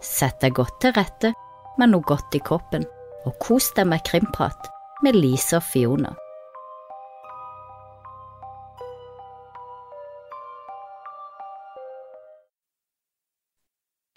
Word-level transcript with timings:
Sett 0.00 0.40
deg 0.40 0.54
godt 0.56 0.78
til 0.80 0.94
rette 0.96 1.34
med 1.76 1.92
noe 1.92 2.04
godt 2.08 2.32
i 2.32 2.40
kroppen, 2.40 2.86
og 3.28 3.36
kos 3.44 3.68
deg 3.76 3.88
med 3.90 4.00
krimprat 4.08 4.70
med 5.04 5.16
Lise 5.16 5.58
og 5.60 5.64
Fiona. 5.68 6.14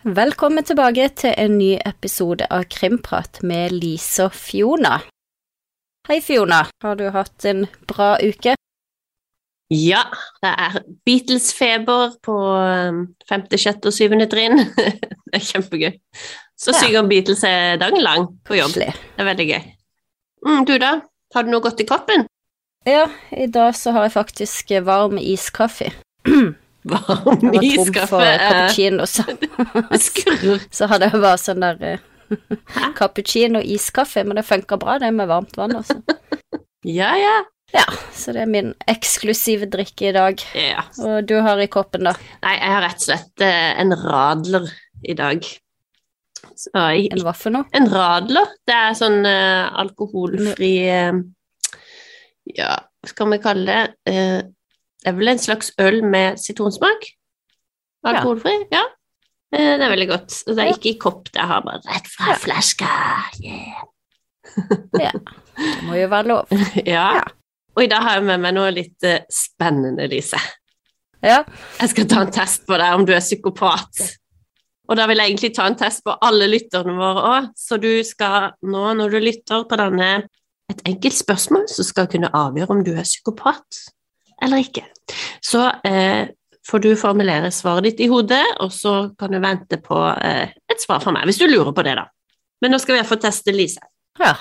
Velkommen 0.03 0.63
tilbake 0.67 1.09
til 1.19 1.35
en 1.39 1.53
ny 1.59 1.77
episode 1.83 2.47
av 2.51 2.65
Krimprat 2.71 3.39
med 3.43 3.71
Lise 3.75 4.27
og 4.27 4.35
Fiona. 4.35 4.97
Hei, 6.07 6.19
Fiona. 6.19 6.65
Har 6.83 6.99
du 6.99 7.05
hatt 7.15 7.47
en 7.47 7.67
bra 7.87 8.17
uke? 8.19 8.57
Ja, 9.73 10.03
det 10.43 10.51
er 10.67 10.75
Beatles-feber 11.07 12.17
på 12.25 12.35
um, 12.37 13.03
femte, 13.29 13.57
sjette 13.57 13.89
og 13.89 13.95
syvende 13.95 14.27
trinn. 14.29 14.59
det 15.31 15.39
er 15.39 15.45
kjempegøy. 15.47 15.95
Så 16.59 16.71
Ja. 16.75 16.79
synger 16.83 17.07
Beatles 17.09 17.41
er 17.47 17.79
dagen 17.81 18.03
lang 18.03 18.27
på 18.45 18.55
jobb. 18.59 18.75
Det 18.77 18.91
er 19.17 19.27
veldig 19.27 19.47
gøy. 19.49 19.63
Mm, 20.45 20.65
du 20.69 20.75
da? 20.79 20.91
Har 21.33 21.43
du 21.47 21.49
noe 21.49 21.63
godt 21.63 21.81
i 21.81 21.87
kroppen? 21.89 22.27
Ja, 22.85 23.07
i 23.31 23.47
dag 23.47 23.73
så 23.79 23.93
har 23.95 24.05
jeg 24.05 24.13
faktisk 24.17 24.73
varm 24.85 25.17
iskaffe. 25.21 25.89
Varm 26.83 27.53
iskaffe? 27.63 27.63
Jeg 27.63 27.77
var 27.79 27.85
tom 27.95 28.07
for 28.11 28.21
eh, 28.27 28.41
cappuccino, 28.43 29.05
så, 29.07 29.23
skurrer. 30.05 30.65
så 30.67 30.89
hadde 30.91 31.07
jeg 31.07 31.21
bare 31.23 31.39
sånn 31.39 31.63
der 31.63 31.85
eh, 31.93 32.01
cappuccino 32.97 33.61
og 33.61 33.69
iskaffe, 33.71 34.25
men 34.27 34.35
det 34.35 34.43
funka 34.43 34.75
bra 34.81 34.97
det 34.99 35.13
med 35.15 35.31
varmt 35.31 35.55
vann, 35.57 35.77
altså. 35.79 36.01
Ja, 36.83 37.13
ja. 37.15 37.37
Ja, 37.73 37.85
så 38.13 38.33
det 38.35 38.43
er 38.43 38.49
min 38.53 38.73
eksklusive 38.91 39.65
drikke 39.73 40.09
i 40.11 40.13
dag. 40.15 40.41
ja. 40.53 40.83
Og 41.01 41.25
du 41.27 41.35
har 41.41 41.57
i 41.63 41.67
koppen, 41.73 42.03
da? 42.05 42.13
Nei, 42.43 42.53
jeg 42.59 42.69
har 42.75 42.83
rett 42.85 43.01
og 43.01 43.07
slett 43.07 43.41
eh, 43.47 43.71
en 43.81 43.95
radler 43.97 44.67
i 45.09 45.15
dag. 45.17 45.43
Så, 46.53 46.69
jeg, 46.93 47.07
En 47.15 47.23
hva 47.25 47.33
for 47.35 47.49
noe? 47.55 47.65
En 47.73 47.87
radler, 47.89 48.45
det 48.69 48.75
er 48.77 48.93
sånn 48.99 49.25
eh, 49.25 49.71
alkoholfri 49.83 50.73
eh, 50.85 51.21
Ja, 52.53 52.75
hva 53.01 53.09
skal 53.09 53.31
vi 53.33 53.39
kalle 53.43 53.65
det? 53.65 53.81
Eh, 54.11 54.41
det 55.03 55.09
er 55.11 55.17
vel 55.17 55.33
en 55.33 55.41
slags 55.41 55.71
øl 55.81 56.01
med 56.05 56.37
sitronsmak? 56.39 57.09
Alkoholfri? 58.07 58.53
Ja. 58.71 58.83
Eh, 59.55 59.73
det 59.79 59.85
er 59.87 59.91
veldig 59.95 60.09
godt. 60.13 60.35
Og 60.47 60.53
det 60.55 60.61
er 60.63 60.69
Ja. 60.69 60.75
ikke 60.77 60.91
i 60.93 60.97
kopp, 61.01 61.31
det 61.33 61.41
har 61.49 61.63
bare 61.65 61.81
rett 61.89 62.07
fra 62.13 62.29
Ja. 62.35 62.37
flaska. 62.45 62.91
Yeah. 63.41 63.83
Ja, 64.99 65.11
det 65.57 65.83
må 65.87 65.97
jo 65.97 66.07
være 66.11 66.27
lov. 66.27 66.53
Ja. 66.85 67.23
Og 67.73 67.85
i 67.85 67.89
dag 67.89 68.03
har 68.05 68.19
jeg 68.19 68.27
med 68.27 68.43
meg 68.43 68.53
noe 68.55 68.73
litt 68.73 69.07
eh, 69.07 69.23
spennende, 69.33 70.07
Lise. 70.11 70.39
Ja, 71.23 71.43
Jeg 71.79 71.93
skal 71.93 72.07
ta 72.11 72.21
en 72.25 72.33
test 72.35 72.65
på 72.67 72.77
deg 72.77 72.97
om 72.97 73.05
du 73.07 73.13
er 73.15 73.23
psykopat. 73.23 74.03
Og 74.91 74.99
da 74.99 75.07
vil 75.07 75.21
jeg 75.21 75.31
egentlig 75.31 75.53
ta 75.55 75.65
en 75.69 75.77
test 75.79 76.03
på 76.03 76.15
alle 76.27 76.49
lytterne 76.51 76.93
våre 76.97 77.23
òg, 77.29 77.49
så 77.55 77.79
du 77.79 77.91
skal 78.03 78.51
nå, 78.67 78.83
når 78.99 79.13
du 79.15 79.19
lytter 79.23 79.63
på 79.69 79.79
denne, 79.79 80.09
et 80.71 80.81
enkelt 80.89 81.15
spørsmål, 81.15 81.67
så 81.71 81.85
skal 81.87 82.09
kunne 82.11 82.31
avgjøre 82.35 82.75
om 82.75 82.83
du 82.83 82.91
er 82.93 83.07
psykopat 83.07 83.83
eller 84.43 84.63
ikke. 84.63 84.83
Så 85.43 85.61
eh, 85.87 86.27
får 86.67 86.83
du 86.83 86.89
formulere 86.99 87.51
svaret 87.55 87.87
ditt 87.87 88.03
i 88.03 88.09
hodet, 88.11 88.43
og 88.63 88.73
så 88.75 88.95
kan 89.19 89.31
du 89.31 89.39
vente 89.43 89.79
på 89.83 89.99
eh, 90.11 90.51
et 90.71 90.83
svar 90.83 91.03
fra 91.03 91.13
meg, 91.15 91.29
hvis 91.29 91.39
du 91.39 91.47
lurer 91.47 91.71
på 91.75 91.85
det, 91.87 91.95
da. 91.99 92.09
Men 92.63 92.75
nå 92.75 92.79
skal 92.79 92.97
vi 92.97 93.01
iallfall 93.01 93.23
teste 93.23 93.55
Lise. 93.55 93.83
ja. 94.19 94.35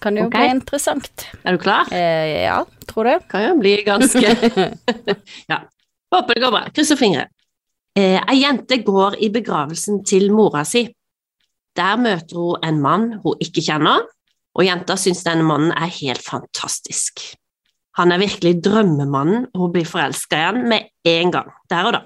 Kan 0.00 0.16
jo 0.16 0.26
okay. 0.28 0.46
bli 0.46 0.54
interessant. 0.56 1.26
Er 1.44 1.56
du 1.56 1.60
klar? 1.60 1.90
Eh, 1.92 2.46
ja, 2.46 2.62
tror 2.88 3.08
det. 3.08 3.18
Kan 3.28 3.44
jo 3.44 3.58
bli 3.60 3.74
ganske 3.86 4.32
Ja. 5.52 5.60
Håper 6.10 6.34
det 6.34 6.42
går 6.42 6.54
bra. 6.54 6.62
Krysser 6.74 6.98
fingre. 6.98 7.28
Eh, 7.98 8.16
ei 8.18 8.38
jente 8.40 8.80
går 8.86 9.18
i 9.22 9.28
begravelsen 9.34 10.00
til 10.06 10.30
mora 10.34 10.64
si. 10.66 10.86
Der 11.76 12.00
møter 12.00 12.38
hun 12.38 12.64
en 12.66 12.80
mann 12.82 13.12
hun 13.22 13.42
ikke 13.42 13.62
kjenner, 13.62 14.08
og 14.56 14.66
jenta 14.66 14.96
syns 14.98 15.22
denne 15.26 15.46
mannen 15.46 15.74
er 15.76 15.92
helt 16.00 16.22
fantastisk. 16.24 17.22
Han 17.98 18.14
er 18.14 18.22
virkelig 18.22 18.56
drømmemannen, 18.64 19.48
og 19.52 19.66
hun 19.66 19.74
blir 19.74 19.86
forelska 19.86 20.38
i 20.38 20.46
han 20.48 20.64
med 20.70 20.90
en 21.06 21.32
gang, 21.34 21.52
der 21.70 21.90
og 21.90 21.94
da. 21.94 22.02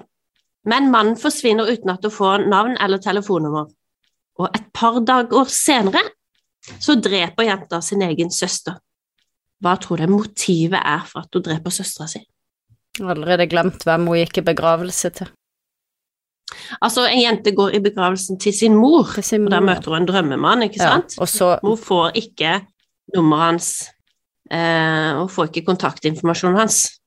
Men 0.65 0.89
mannen 0.93 1.17
forsvinner 1.17 1.69
uten 1.69 1.93
at 1.93 2.05
hun 2.05 2.13
får 2.13 2.45
navn 2.49 2.77
eller 2.81 3.01
telefonnummer. 3.01 3.69
Og 4.41 4.49
et 4.49 4.65
par 4.73 4.99
dager 5.05 5.49
senere 5.49 6.01
så 6.79 6.95
dreper 7.01 7.43
jenta 7.47 7.81
sin 7.81 8.01
egen 8.01 8.31
søster. 8.31 8.77
Hva 9.63 9.75
tror 9.81 9.97
du 10.01 10.07
motivet 10.11 10.79
er 10.83 11.05
for 11.07 11.19
at 11.23 11.33
hun 11.33 11.41
dreper 11.45 11.73
søstera 11.73 12.07
si? 12.11 12.21
Allerede 13.01 13.47
glemt 13.51 13.83
hvem 13.83 14.07
hun 14.07 14.17
gikk 14.21 14.37
i 14.37 14.45
begravelse 14.51 15.09
til. 15.17 15.27
Altså, 16.81 17.05
en 17.09 17.21
jente 17.21 17.51
går 17.55 17.73
i 17.75 17.79
begravelsen 17.83 18.39
til 18.39 18.53
sin 18.53 18.75
mor, 18.77 19.09
Til 19.15 19.23
sin 19.23 19.45
og 19.47 19.51
der 19.51 19.59
møter 19.65 19.91
hun 19.91 20.01
en 20.01 20.07
drømmemann, 20.07 20.63
ikke 20.63 20.79
Ja, 20.83 20.89
sant? 20.93 21.15
og 21.19 21.27
så 21.27 21.59
Hun 21.63 21.77
får 21.77 22.11
ikke 22.15 22.61
nummeret 23.15 23.43
hans, 23.45 23.89
eh, 24.51 25.17
hun 25.19 25.29
får 25.29 25.49
ikke 25.49 25.65
kontaktinformasjonen 25.65 26.57
hans, 26.59 26.99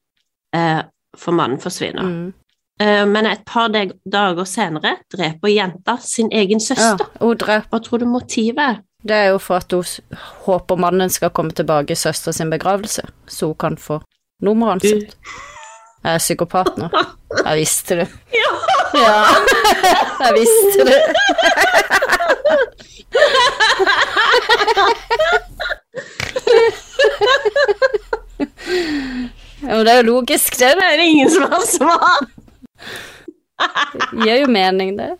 eh, 0.54 0.82
for 1.16 1.32
mannen 1.32 1.60
forsvinner. 1.60 2.02
mm, 2.02 2.34
Eh, 2.80 3.04
men 3.08 3.26
et 3.26 3.40
par 3.46 3.68
dager 3.68 4.44
senere 4.44 4.96
dreper 5.12 5.48
jenta 5.50 5.96
sin 6.00 6.28
egen 6.32 6.60
Ja, 6.60 6.66
søster. 6.66 7.06
hun 7.20 7.36
dreper 7.36 7.68
Hva 7.68 7.78
tror 7.82 7.98
du 7.98 8.04
motivet 8.06 8.58
er? 8.58 8.76
Det 9.08 9.16
er 9.16 9.30
jo 9.32 9.38
for 9.40 9.56
at 9.62 9.72
hun 9.72 9.84
håper 10.44 10.76
mannen 10.80 11.10
skal 11.12 11.30
komme 11.34 11.54
tilbake 11.56 11.94
i 11.94 11.98
søstera 11.98 12.32
sin 12.36 12.50
begravelse, 12.52 13.02
så 13.26 13.46
hun 13.50 13.56
kan 13.60 13.78
få 13.80 14.00
nummeret. 14.44 14.82
Sitt. 14.84 15.14
Jeg 16.04 16.14
er 16.14 16.18
psykopat 16.22 16.76
nå. 16.78 16.90
Jeg 17.44 17.56
visste 17.62 18.02
det. 18.02 18.08
Ja! 18.94 19.08
Ja, 19.84 19.96
jeg 20.24 20.32
visste 20.38 20.84
det. 20.88 21.00
Ja, 29.62 29.76
men 29.76 29.86
det 29.86 29.92
er 29.92 29.96
jo 30.02 30.06
logisk, 30.06 30.58
det. 30.58 30.74
Det 30.78 30.84
er 30.86 31.02
ingen 31.02 31.30
som 31.30 31.42
har 31.52 31.64
svar! 31.66 32.26
Det 34.12 34.24
gir 34.24 34.44
jo 34.44 34.50
mening, 34.54 34.94
det. 34.98 35.10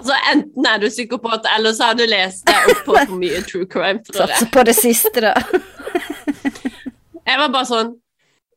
Altså, 0.00 0.14
enten 0.32 0.66
er 0.66 0.78
du 0.80 0.86
psykopat, 0.88 1.44
eller 1.56 1.74
så 1.76 1.90
har 1.90 1.96
du 1.98 2.06
lest 2.08 2.46
deg 2.48 2.70
opp 2.72 2.78
på 2.86 2.94
for 2.96 3.16
mye 3.20 3.40
true 3.44 3.66
crime, 3.68 4.00
tror 4.06 4.22
jeg. 4.24 4.30
Satser 4.32 4.48
på 4.54 4.64
det 4.64 4.74
siste, 4.78 5.20
da. 5.20 5.34
Jeg 7.30 7.38
var 7.38 7.50
bare 7.52 7.68
sånn 7.68 7.90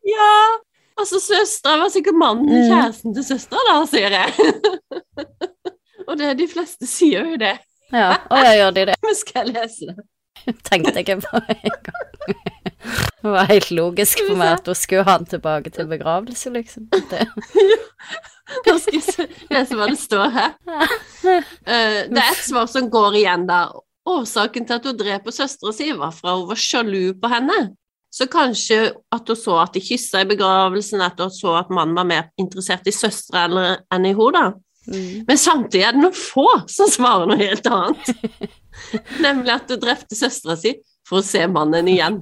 Ja, 0.07 0.29
altså 0.99 1.19
søstera 1.21 1.77
var 1.83 1.91
sikkert 1.93 2.15
mannen 2.17 2.47
Mm. 2.49 2.63
kjæresten 2.71 3.13
til 3.15 3.25
søstera, 3.27 3.61
da, 3.69 3.75
sier 3.91 4.15
jeg. 4.15 4.33
Og 6.07 6.17
det, 6.19 6.31
de 6.39 6.47
fleste 6.51 6.87
sier 6.89 7.27
jo 7.33 7.37
det. 7.39 7.53
Ja, 7.93 8.09
og 8.27 8.39
jeg 8.43 8.57
gjør 8.59 8.71
de 8.75 8.85
det. 8.89 8.95
Men 9.05 9.15
skal 9.15 9.45
jeg 9.47 9.53
lese 9.55 9.91
det? 9.91 9.95
Tenkte 10.67 10.99
jeg 10.99 11.21
på 11.23 11.39
en 11.39 11.77
gang. 11.87 12.09
Det 13.23 13.31
var 13.31 13.47
helt 13.47 13.71
logisk 13.71 14.19
for 14.25 14.35
meg 14.39 14.57
at 14.57 14.67
hun 14.67 14.77
skulle 14.77 15.05
ha 15.07 15.17
han 15.17 15.27
tilbake 15.29 15.71
til 15.73 15.87
begravelse, 15.87 16.51
liksom. 16.53 16.89
Det. 17.11 17.23
Nå 18.67 18.75
skal 18.83 18.97
jeg 18.99 19.27
lese 19.53 19.77
hva 19.79 19.87
det 19.87 19.99
står 20.01 20.33
her. 20.35 20.51
Eh, 21.23 21.99
det 22.09 22.19
er 22.19 22.33
et 22.33 22.43
svar 22.43 22.67
som 22.71 22.89
går 22.91 23.21
igjen, 23.21 23.47
der. 23.47 23.71
Årsaken 24.03 24.67
til 24.67 24.75
at 24.75 24.89
hun 24.89 24.99
dreper 24.99 25.31
søstera 25.31 25.71
si, 25.75 25.87
var 25.95 26.11
fra 26.11 26.35
hun 26.35 26.49
var 26.49 26.59
sjalu 26.59 27.13
på 27.21 27.31
henne. 27.31 27.61
Så 28.13 28.27
kanskje 28.29 28.81
at 29.15 29.31
hun 29.31 29.39
så 29.39 29.55
at 29.63 29.73
de 29.73 29.81
kyssa 29.81 30.21
i 30.21 30.29
begravelsen, 30.29 31.01
at 31.01 31.23
hun 31.23 31.31
så 31.33 31.55
at 31.61 31.71
mannen 31.73 31.95
var 31.97 32.09
mer 32.09 32.27
interessert 32.37 32.91
i 32.91 32.93
søstera 32.93 33.47
enn 33.47 34.09
i 34.09 34.11
henne, 34.11 34.35
da. 34.35 34.51
Mm. 34.91 35.23
Men 35.29 35.39
samtidig 35.39 35.85
er 35.87 35.95
det 35.95 36.03
noen 36.03 36.17
få 36.17 36.43
som 36.67 36.91
svarer 36.91 37.29
noe 37.31 37.39
helt 37.39 37.71
annet. 37.71 38.11
Nemlig 39.25 39.53
at 39.55 39.69
du 39.69 39.77
drepte 39.79 40.17
søstera 40.17 40.57
si 40.59 40.75
for 41.07 41.19
å 41.19 41.25
se 41.25 41.43
mannen 41.51 41.89
igjen. 41.91 42.21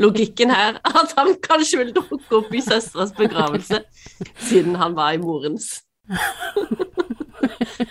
Logikken 0.00 0.52
her 0.54 0.78
er 0.78 1.00
at 1.02 1.14
han 1.18 1.34
kanskje 1.42 1.82
vil 1.82 1.94
dukke 1.96 2.38
opp 2.38 2.52
i 2.54 2.62
søsteras 2.62 3.14
begravelse, 3.16 3.82
siden 4.46 4.78
han 4.80 4.94
var 4.98 5.16
i 5.16 5.22
morens. 5.22 5.80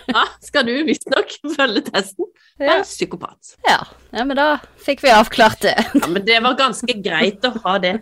Ja, 0.08 0.24
skal 0.42 0.66
du 0.68 0.72
visstnok 0.86 1.32
følge 1.56 1.84
testen? 1.88 2.28
Ja. 2.56 2.78
Være 2.78 2.86
psykopat. 2.86 3.54
Ja. 3.66 3.80
ja, 4.14 4.24
men 4.24 4.38
da 4.38 4.48
fikk 4.82 5.02
vi 5.04 5.12
avklart 5.14 5.64
det. 5.64 5.76
Ja, 5.98 6.08
men 6.08 6.24
det 6.26 6.40
var 6.44 6.58
ganske 6.58 6.98
greit 7.04 7.44
å 7.46 7.52
ha 7.64 7.76
det, 7.82 7.94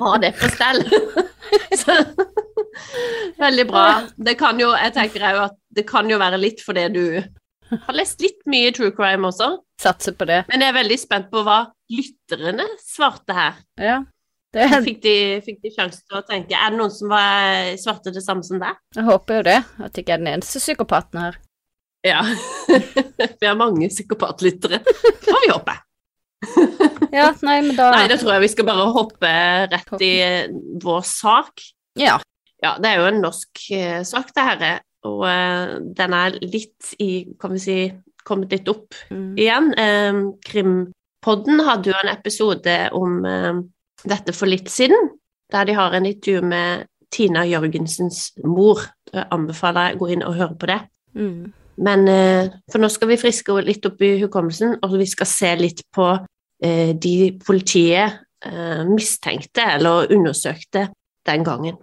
ha 0.00 0.14
det 0.22 0.32
på 0.40 0.50
stell. 0.54 0.82
Så, 1.80 1.96
veldig 3.40 3.66
bra. 3.68 3.84
Det 4.16 4.36
kan 4.40 4.60
jo, 4.60 4.72
jeg 4.78 4.94
tenker 4.96 5.26
at 5.30 5.56
det 5.74 5.86
kan 5.88 6.08
jo 6.10 6.18
være 6.20 6.40
litt 6.40 6.64
fordi 6.64 6.86
du 6.94 7.04
har 7.70 7.94
lest 7.96 8.20
litt 8.24 8.40
mye 8.50 8.72
true 8.76 8.92
crime 8.96 9.28
også, 9.28 9.50
Satser 9.80 10.12
på 10.18 10.26
det. 10.28 10.42
men 10.50 10.60
jeg 10.60 10.72
er 10.72 10.76
veldig 10.76 10.98
spent 11.00 11.28
på 11.32 11.42
hva 11.46 11.58
lytterne 11.90 12.66
svarte 12.84 13.36
her. 13.36 13.60
Ja. 13.80 14.00
Det, 14.50 14.64
Fikk 14.82 14.98
de, 15.04 15.12
fikk 15.46 15.60
de 15.62 15.70
sjanse 15.70 16.00
til 16.02 16.18
å 16.18 16.24
tenke, 16.26 16.56
er 16.58 16.72
det 16.74 16.78
noen 16.80 16.90
som 16.90 17.12
var, 17.12 17.68
svarte 17.78 18.10
det 18.10 18.22
samme 18.24 18.42
som 18.42 18.58
deg? 18.58 18.74
jeg 18.96 19.06
håper 19.06 19.38
jo 19.38 19.44
det, 19.46 19.58
at 19.78 19.94
jeg 19.94 20.02
ikke 20.04 20.16
er 20.16 20.24
den 20.24 20.32
eneste 20.32 20.58
psykopaten 20.62 21.20
her. 21.22 21.38
Ja. 22.02 22.24
Vi 23.40 23.46
har 23.46 23.54
mange 23.60 23.86
psykopatlyttere, 23.92 24.80
får 25.26 25.40
vi 25.46 25.52
håpe. 25.54 25.76
Ja, 27.10 27.32
nei, 27.42 27.56
men 27.66 27.74
da 27.74 27.88
Nei, 27.90 28.04
da 28.06 28.14
tror 28.20 28.36
jeg 28.36 28.44
vi 28.44 28.48
skal 28.52 28.66
bare 28.68 28.84
hoppe 28.94 29.30
rett 29.72 30.02
i 30.06 30.10
vår 30.82 31.00
sak. 31.08 31.58
Ja. 31.98 32.20
Ja, 32.62 32.76
det 32.78 32.86
er 32.92 33.00
jo 33.00 33.08
en 33.08 33.18
norsk 33.24 33.62
eh, 33.74 34.02
sak, 34.06 34.30
det 34.36 34.44
her. 34.46 34.62
Og 35.08 35.24
eh, 35.28 35.78
den 35.96 36.12
er 36.16 36.36
litt 36.42 36.94
i 37.00 37.26
Kan 37.40 37.52
vi 37.56 37.58
si 37.62 37.76
kommet 38.24 38.52
litt 38.52 38.68
opp 38.68 38.94
Mm. 39.10 39.34
igjen. 39.38 39.70
Eh, 39.78 40.18
Krimpodden 40.44 41.60
hadde 41.64 41.90
jo 41.90 41.96
en 42.02 42.12
episode 42.12 42.74
om 42.92 43.24
eh, 43.24 43.60
dette 44.04 44.32
for 44.36 44.46
litt 44.50 44.68
siden, 44.70 45.10
der 45.52 45.64
de 45.64 45.74
har 45.74 45.92
en 45.96 46.06
intervju 46.06 46.42
med 46.46 46.86
Tina 47.10 47.42
Jørgensens 47.48 48.32
mor. 48.44 48.84
Jeg 49.12 49.26
anbefaler 49.34 49.88
jeg 49.90 49.96
å 49.96 49.98
gå 50.04 50.10
inn 50.14 50.22
og 50.22 50.36
høre 50.38 50.54
på 50.60 50.66
det. 50.70 50.80
Mm. 51.18 51.52
Men 51.80 52.08
eh, 52.08 52.50
for 52.70 52.78
nå 52.82 52.88
skal 52.92 53.08
vi 53.08 53.16
friske 53.18 53.56
litt 53.64 53.86
opp 53.88 54.00
i 54.04 54.18
hukommelsen, 54.20 54.76
og 54.84 54.98
vi 55.00 55.06
skal 55.06 55.26
se 55.26 55.54
litt 55.56 55.82
på 55.96 56.06
eh, 56.62 56.92
de 56.94 57.32
politiet 57.40 58.20
eh, 58.44 58.84
mistenkte 58.86 59.64
eller 59.78 60.12
undersøkte 60.12 60.90
den 61.26 61.44
gangen. 61.44 61.80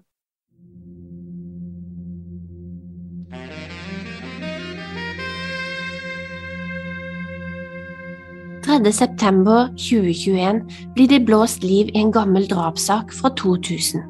3. 8.67 8.91
september 8.91 9.69
2021 9.79 10.57
blir 10.95 11.07
det 11.07 11.21
blåst 11.25 11.63
liv 11.63 11.87
i 11.93 12.01
en 12.01 12.11
gammel 12.11 12.49
drapssak 12.51 13.13
fra 13.15 13.29
2000. 13.39 14.01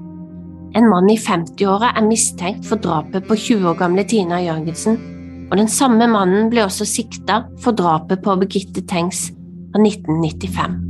En 0.73 0.89
mann 0.89 1.09
i 1.13 1.17
50-åra 1.17 1.91
er 1.93 2.07
mistenkt 2.07 2.65
for 2.65 2.81
drapet 2.81 3.27
på 3.29 3.37
20 3.37 3.69
år 3.69 3.77
gamle 3.77 4.01
Tina 4.09 4.41
Jørgensen, 4.41 4.97
og 5.51 5.61
den 5.61 5.69
samme 5.69 6.09
mannen 6.09 6.49
ble 6.49 6.65
også 6.65 6.89
sikta 6.89 7.43
for 7.61 7.77
drapet 7.77 8.25
på 8.25 8.33
Birgitte 8.41 8.81
Tengs 8.89 9.27
fra 9.69 9.85
1995. 9.85 10.81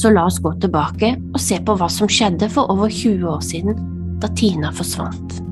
Så 0.00 0.14
la 0.16 0.24
oss 0.24 0.40
gå 0.40 0.56
tilbake 0.64 1.12
og 1.34 1.40
se 1.44 1.60
på 1.60 1.76
hva 1.76 1.92
som 1.92 2.08
skjedde 2.08 2.48
for 2.56 2.72
over 2.72 2.88
20 2.88 3.28
år 3.36 3.44
siden, 3.44 3.84
da 4.24 4.32
Tina 4.32 4.72
forsvant. 4.72 5.42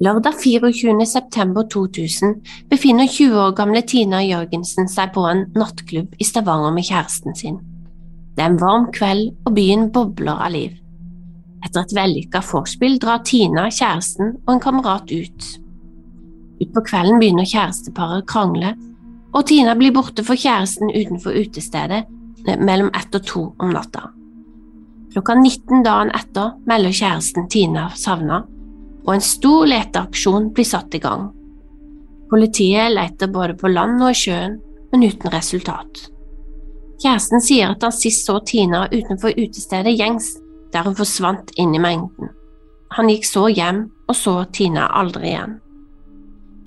Lørdag 0.00 0.32
24. 0.40 1.06
september 1.06 1.66
2000 1.68 2.38
befinner 2.70 3.04
20 3.04 3.36
år 3.36 3.50
gamle 3.52 3.82
Tina 3.84 4.22
Jørgensen 4.24 4.86
seg 4.88 5.10
på 5.12 5.26
en 5.28 5.42
nattklubb 5.52 6.14
i 6.16 6.24
Stavanger 6.24 6.72
med 6.72 6.86
kjæresten 6.88 7.34
sin. 7.36 7.58
Det 8.32 8.40
er 8.40 8.48
en 8.48 8.60
varm 8.62 8.86
kveld, 8.96 9.34
og 9.44 9.52
byen 9.58 9.90
bobler 9.92 10.40
av 10.40 10.54
liv. 10.54 10.78
Etter 11.60 11.82
et 11.82 11.92
vellykka 11.98 12.40
vorspiel 12.48 12.96
drar 13.02 13.20
Tina, 13.28 13.66
kjæresten 13.68 14.38
og 14.46 14.54
en 14.54 14.62
kamerat 14.64 15.12
ut. 15.12 15.48
Utpå 16.64 16.82
kvelden 16.86 17.20
begynner 17.20 17.50
kjæresteparet 17.50 18.22
å 18.22 18.28
krangle, 18.32 18.70
og 19.36 19.44
Tina 19.50 19.74
blir 19.76 19.92
borte 19.92 20.24
for 20.24 20.40
kjæresten 20.40 20.94
utenfor 20.94 21.36
utestedet 21.42 22.06
mellom 22.56 22.88
ett 22.96 23.20
og 23.20 23.28
to 23.28 23.42
om 23.60 23.76
natta. 23.76 24.06
Klokka 25.12 25.36
19 25.42 25.84
dagen 25.84 26.14
etter 26.16 26.56
melder 26.64 26.96
kjæresten 27.02 27.52
Tina 27.52 27.90
savna, 28.00 28.40
og 29.06 29.14
en 29.14 29.24
stor 29.24 29.68
leteaksjon 29.70 30.50
blir 30.54 30.68
satt 30.68 30.94
i 30.94 31.02
gang. 31.02 31.28
Politiet 32.30 32.92
leter 32.94 33.30
både 33.32 33.56
på 33.58 33.70
land 33.72 34.02
og 34.02 34.12
i 34.12 34.18
sjøen, 34.18 34.58
men 34.92 35.06
uten 35.06 35.32
resultat. 35.32 36.04
Kjæresten 37.00 37.42
sier 37.42 37.72
at 37.72 37.82
han 37.86 37.94
sist 37.96 38.26
så 38.28 38.38
Tina 38.46 38.84
utenfor 38.92 39.32
utestedet 39.38 39.96
Gjengs, 39.96 40.34
der 40.72 40.84
hun 40.86 40.98
forsvant 40.98 41.54
inn 41.58 41.74
i 41.74 41.82
mengden. 41.82 42.30
Han 42.96 43.10
gikk 43.10 43.26
så 43.26 43.46
hjem 43.48 43.86
og 44.10 44.16
så 44.18 44.36
Tina 44.52 44.88
aldri 45.00 45.30
igjen. 45.32 45.58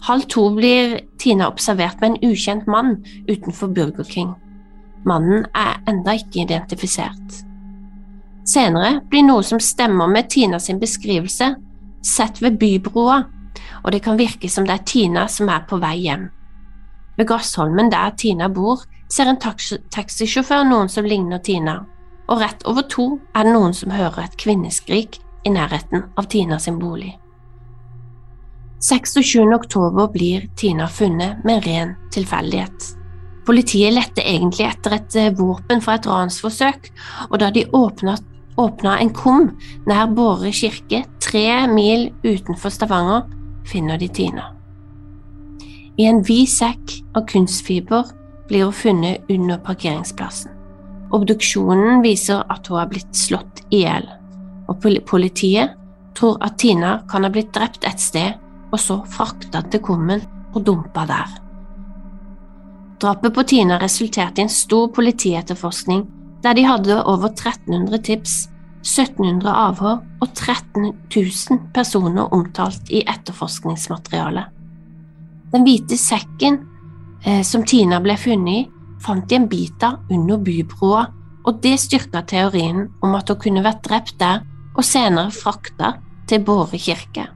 Halv 0.03 0.27
to 0.31 0.50
blir 0.56 0.97
Tina 1.19 1.47
observert 1.47 2.01
med 2.01 2.15
en 2.15 2.31
ukjent 2.31 2.68
mann 2.68 2.97
utenfor 3.30 3.71
Burger 3.71 4.07
King. 4.07 4.33
Mannen 5.07 5.45
er 5.56 5.80
enda 5.88 6.15
ikke 6.19 6.44
identifisert. 6.44 7.44
Senere 8.47 8.97
blir 9.12 9.24
noe 9.24 9.44
som 9.47 9.62
stemmer 9.63 10.09
med 10.12 10.27
Tina 10.31 10.59
sin 10.59 10.80
beskrivelse, 10.81 11.53
sett 12.03 12.41
ved 12.44 12.59
bybroa, 12.59 13.23
og 13.83 13.91
det 13.91 14.03
kan 14.03 14.19
virke 14.19 14.50
som 14.50 14.67
det 14.67 14.75
er 14.75 14.85
Tina 14.88 15.27
som 15.31 15.50
er 15.50 15.65
på 15.69 15.79
vei 15.81 15.95
hjem. 16.05 16.27
Ved 17.17 17.29
Gassholmen 17.29 17.91
der 17.94 18.13
Tina 18.17 18.50
bor, 18.50 18.85
ser 19.09 19.29
en 19.29 19.39
taxi 19.39 19.77
taxisjåfør 19.94 20.63
noen 20.65 20.89
som 20.89 21.05
ligner 21.05 21.41
Tina, 21.44 21.83
og 22.27 22.39
rett 22.41 22.63
over 22.69 22.88
to 22.89 23.07
er 23.35 23.45
det 23.45 23.53
noen 23.53 23.75
som 23.77 23.94
hører 23.94 24.25
et 24.25 24.39
kvinneskrik 24.39 25.19
i 25.45 25.51
nærheten 25.53 26.07
av 26.17 26.29
Tina 26.31 26.59
sin 26.59 26.79
bolig. 26.81 27.13
26. 28.83 29.53
oktober 29.56 30.09
blir 30.11 30.49
Tina 30.59 30.89
funnet 30.91 31.44
med 31.47 31.63
ren 31.67 31.95
tilfeldighet. 32.11 32.89
Politiet 33.47 33.94
lette 33.95 34.23
egentlig 34.23 34.65
etter 34.67 34.97
et 34.97 35.15
eh, 35.19 35.31
våpen 35.35 35.81
fra 35.83 35.97
et 35.97 36.07
ransforsøk, 36.07 36.89
og 37.29 37.39
da 37.39 37.51
de 37.51 37.63
åpnet 37.75 38.23
åpna 38.57 38.97
en 39.00 39.11
kum 39.13 39.51
nær 39.89 40.09
Båre 40.13 40.51
kirke, 40.53 41.03
tre 41.23 41.67
mil 41.67 42.09
utenfor 42.23 42.73
Stavanger, 42.73 43.25
finner 43.65 43.97
de 43.97 44.07
Tina. 44.07 44.50
I 45.97 46.09
en 46.09 46.23
vid 46.25 46.50
sekk 46.50 46.97
av 47.15 47.27
kunstfiber 47.29 48.09
blir 48.50 48.67
hun 48.67 48.75
funnet 48.75 49.29
under 49.31 49.61
parkeringsplassen. 49.61 50.51
Obduksjonen 51.13 52.01
viser 52.01 52.41
at 52.50 52.67
hun 52.67 52.79
har 52.79 52.89
blitt 52.89 53.13
slått 53.15 53.61
i 53.69 53.83
hjel, 53.83 54.07
og 54.67 54.81
politiet 55.06 55.77
tror 56.17 56.39
at 56.41 56.57
Tina 56.61 56.97
kan 57.09 57.25
ha 57.25 57.31
blitt 57.33 57.53
drept 57.53 57.85
et 57.85 58.01
sted 58.01 58.39
og 58.73 58.79
så 58.81 58.97
frakta 59.06 59.61
til 59.69 59.83
kummen 59.85 60.23
og 60.53 60.63
dumpa 60.65 61.06
der. 61.09 61.38
Drapet 63.01 63.33
på 63.35 63.44
Tina 63.44 63.77
resulterte 63.81 64.41
i 64.41 64.45
en 64.47 64.53
stor 64.53 64.89
politietterforskning 64.95 66.06
der 66.44 66.57
de 66.57 66.66
hadde 66.68 67.00
over 67.07 67.31
1300 67.31 68.04
tips, 68.04 68.34
1700 68.84 69.48
avhør 69.48 70.01
og 70.22 70.34
13 70.36 70.92
000 71.16 71.60
personer 71.74 72.34
omtalt 72.36 72.92
i 72.92 73.04
etterforskningsmaterialet. 73.07 74.51
Den 75.54 75.63
hvite 75.63 75.98
sekken 75.98 76.60
eh, 77.24 77.44
som 77.48 77.63
Tina 77.63 78.01
ble 78.04 78.18
funnet 78.19 78.54
i, 78.54 78.63
fant 79.04 79.28
de 79.30 79.38
en 79.38 79.48
bit 79.51 79.84
av 79.86 80.01
under 80.12 80.42
bybroa, 80.42 81.06
og 81.44 81.62
det 81.63 81.78
styrka 81.80 82.24
teorien 82.28 82.88
om 83.04 83.16
at 83.16 83.30
hun 83.31 83.40
kunne 83.40 83.63
vært 83.63 83.84
drept 83.88 84.19
der 84.19 84.44
og 84.74 84.84
senere 84.88 85.31
frakta 85.36 85.94
til 86.28 86.44
Båre 86.44 86.80
kirke. 86.80 87.28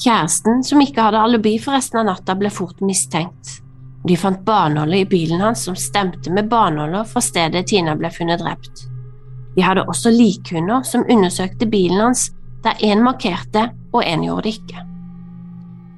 Kjæresten, 0.00 0.62
som 0.64 0.80
ikke 0.80 1.04
hadde 1.04 1.20
alibi 1.20 1.58
for 1.60 1.76
resten 1.76 2.00
av 2.00 2.08
natta, 2.08 2.36
ble 2.36 2.48
fort 2.52 2.80
mistenkt. 2.84 3.60
De 4.04 4.16
fant 4.16 4.44
barnåler 4.44 5.02
i 5.02 5.06
bilen 5.06 5.40
hans 5.40 5.64
som 5.64 5.76
stemte 5.76 6.32
med 6.32 6.48
barnåler 6.48 7.04
fra 7.04 7.20
stedet 7.20 7.66
Tina 7.68 7.96
ble 7.96 8.10
funnet 8.10 8.40
drept. 8.40 8.86
De 9.56 9.64
hadde 9.64 9.84
også 9.84 10.12
likhunder 10.14 10.84
som 10.86 11.04
undersøkte 11.10 11.68
bilen 11.68 12.00
hans, 12.00 12.30
der 12.64 12.80
én 12.84 13.02
markerte 13.04 13.68
og 13.92 14.04
én 14.04 14.24
gjorde 14.24 14.46
det 14.48 14.54
ikke. 14.60 14.86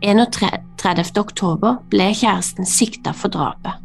31. 0.02 1.18
oktober 1.20 1.78
ble 1.90 2.08
kjæresten 2.14 2.66
sikta 2.66 3.12
for 3.14 3.30
drapet, 3.30 3.78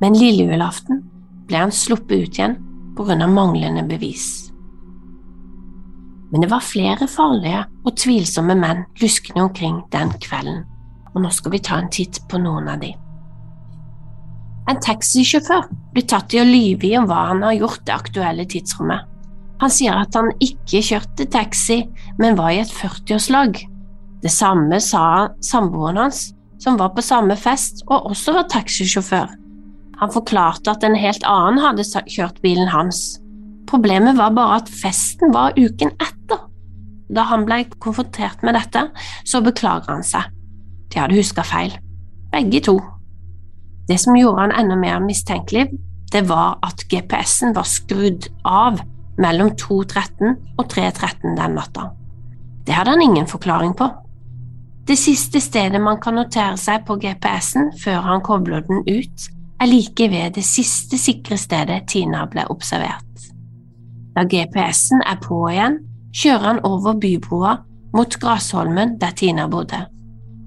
men 0.00 0.16
lille 0.16 0.46
julaften 0.48 1.02
ble 1.48 1.66
han 1.66 1.74
sluppet 1.74 2.24
ut 2.24 2.38
igjen 2.38 2.56
av 2.96 3.28
manglende 3.28 3.82
bevis. 3.84 4.50
Men 6.32 6.40
det 6.40 6.50
var 6.50 6.64
flere 6.64 7.08
farlige 7.10 7.64
og 7.84 7.96
tvilsomme 8.00 8.56
menn 8.56 8.86
luskende 9.02 9.44
omkring 9.44 9.82
den 9.92 10.14
kvelden, 10.20 10.64
og 11.12 11.22
nå 11.22 11.30
skal 11.30 11.52
vi 11.52 11.60
ta 11.62 11.78
en 11.78 11.92
titt 11.92 12.22
på 12.30 12.40
noen 12.40 12.68
av 12.72 12.80
de. 12.80 12.94
En 14.70 14.80
taxisjåfør 14.80 15.66
blir 15.92 16.06
tatt 16.08 16.32
i 16.34 16.40
å 16.40 16.46
lyve 16.48 16.88
i 16.88 16.94
om 16.98 17.08
hva 17.08 17.26
han 17.30 17.42
har 17.44 17.58
gjort 17.58 17.84
det 17.84 17.94
aktuelle 17.94 18.46
tidsrommet. 18.48 19.04
Han 19.62 19.72
sier 19.72 19.96
at 19.96 20.16
han 20.16 20.32
ikke 20.42 20.82
kjørte 20.82 21.28
taxi, 21.30 21.82
men 22.18 22.38
var 22.38 22.54
i 22.54 22.62
et 22.62 22.72
40-årslag. 22.72 23.60
Det 24.24 24.32
samme 24.32 24.80
sa 24.80 25.28
samboeren 25.44 26.00
hans, 26.00 26.30
som 26.62 26.78
var 26.80 26.94
på 26.96 27.04
samme 27.04 27.36
fest 27.36 27.82
og 27.90 28.10
også 28.10 28.34
var 28.38 28.48
taxisjåfør. 28.52 29.34
Han 30.00 30.12
forklarte 30.12 30.72
at 30.72 30.84
en 30.86 30.96
helt 30.98 31.24
annen 31.28 31.60
hadde 31.62 31.84
kjørt 32.10 32.40
bilen 32.42 32.70
hans. 32.72 33.20
Problemet 33.70 34.18
var 34.18 34.34
bare 34.36 34.62
at 34.62 34.72
festen 34.72 35.32
var 35.34 35.54
uken 35.58 35.92
etter. 36.00 36.40
Da 37.14 37.26
han 37.28 37.44
ble 37.46 37.62
konfrontert 37.84 38.42
med 38.42 38.56
dette, 38.56 38.88
så 39.28 39.42
beklager 39.44 39.92
han 39.92 40.04
seg. 40.06 40.32
De 40.90 41.00
hadde 41.02 41.18
huska 41.18 41.44
feil, 41.46 41.74
begge 42.32 42.64
to. 42.64 42.78
Det 43.88 43.98
som 44.00 44.16
gjorde 44.16 44.40
han 44.46 44.54
enda 44.56 44.76
mer 44.80 45.02
mistenkelig, 45.04 45.68
det 46.12 46.22
var 46.28 46.58
at 46.62 46.86
GPS-en 46.88 47.54
var 47.56 47.66
skrudd 47.68 48.28
av 48.44 48.80
mellom 49.20 49.52
2.13 49.60 50.34
og 50.58 50.64
3.13 50.72 51.36
den 51.36 51.56
natta. 51.58 51.90
Det 52.66 52.74
hadde 52.74 52.94
han 52.94 53.02
ingen 53.02 53.26
forklaring 53.28 53.74
på. 53.76 53.88
Det 54.88 54.96
siste 55.00 55.40
stedet 55.40 55.80
man 55.80 56.00
kan 56.00 56.16
notere 56.18 56.56
seg 56.60 56.84
på 56.88 56.96
GPS-en 57.00 57.72
før 57.80 58.02
han 58.04 58.24
kobler 58.24 58.64
den 58.66 58.84
ut, 58.88 59.30
er 59.60 59.70
like 59.70 60.08
ved 60.10 60.36
det 60.36 60.44
siste 60.44 60.98
sikre 61.00 61.38
stedet 61.40 61.86
Tina 61.88 62.24
ble 62.28 62.44
observert. 62.52 63.28
Da 64.14 64.26
GPS-en 64.28 65.02
er 65.06 65.18
på 65.22 65.40
igjen, 65.50 65.80
kjører 66.14 66.46
han 66.46 66.62
over 66.68 66.98
bybroa 67.00 67.56
mot 67.96 68.16
Grasholmen 68.20 68.98
der 69.00 69.16
Tina 69.16 69.48
bodde. 69.50 69.84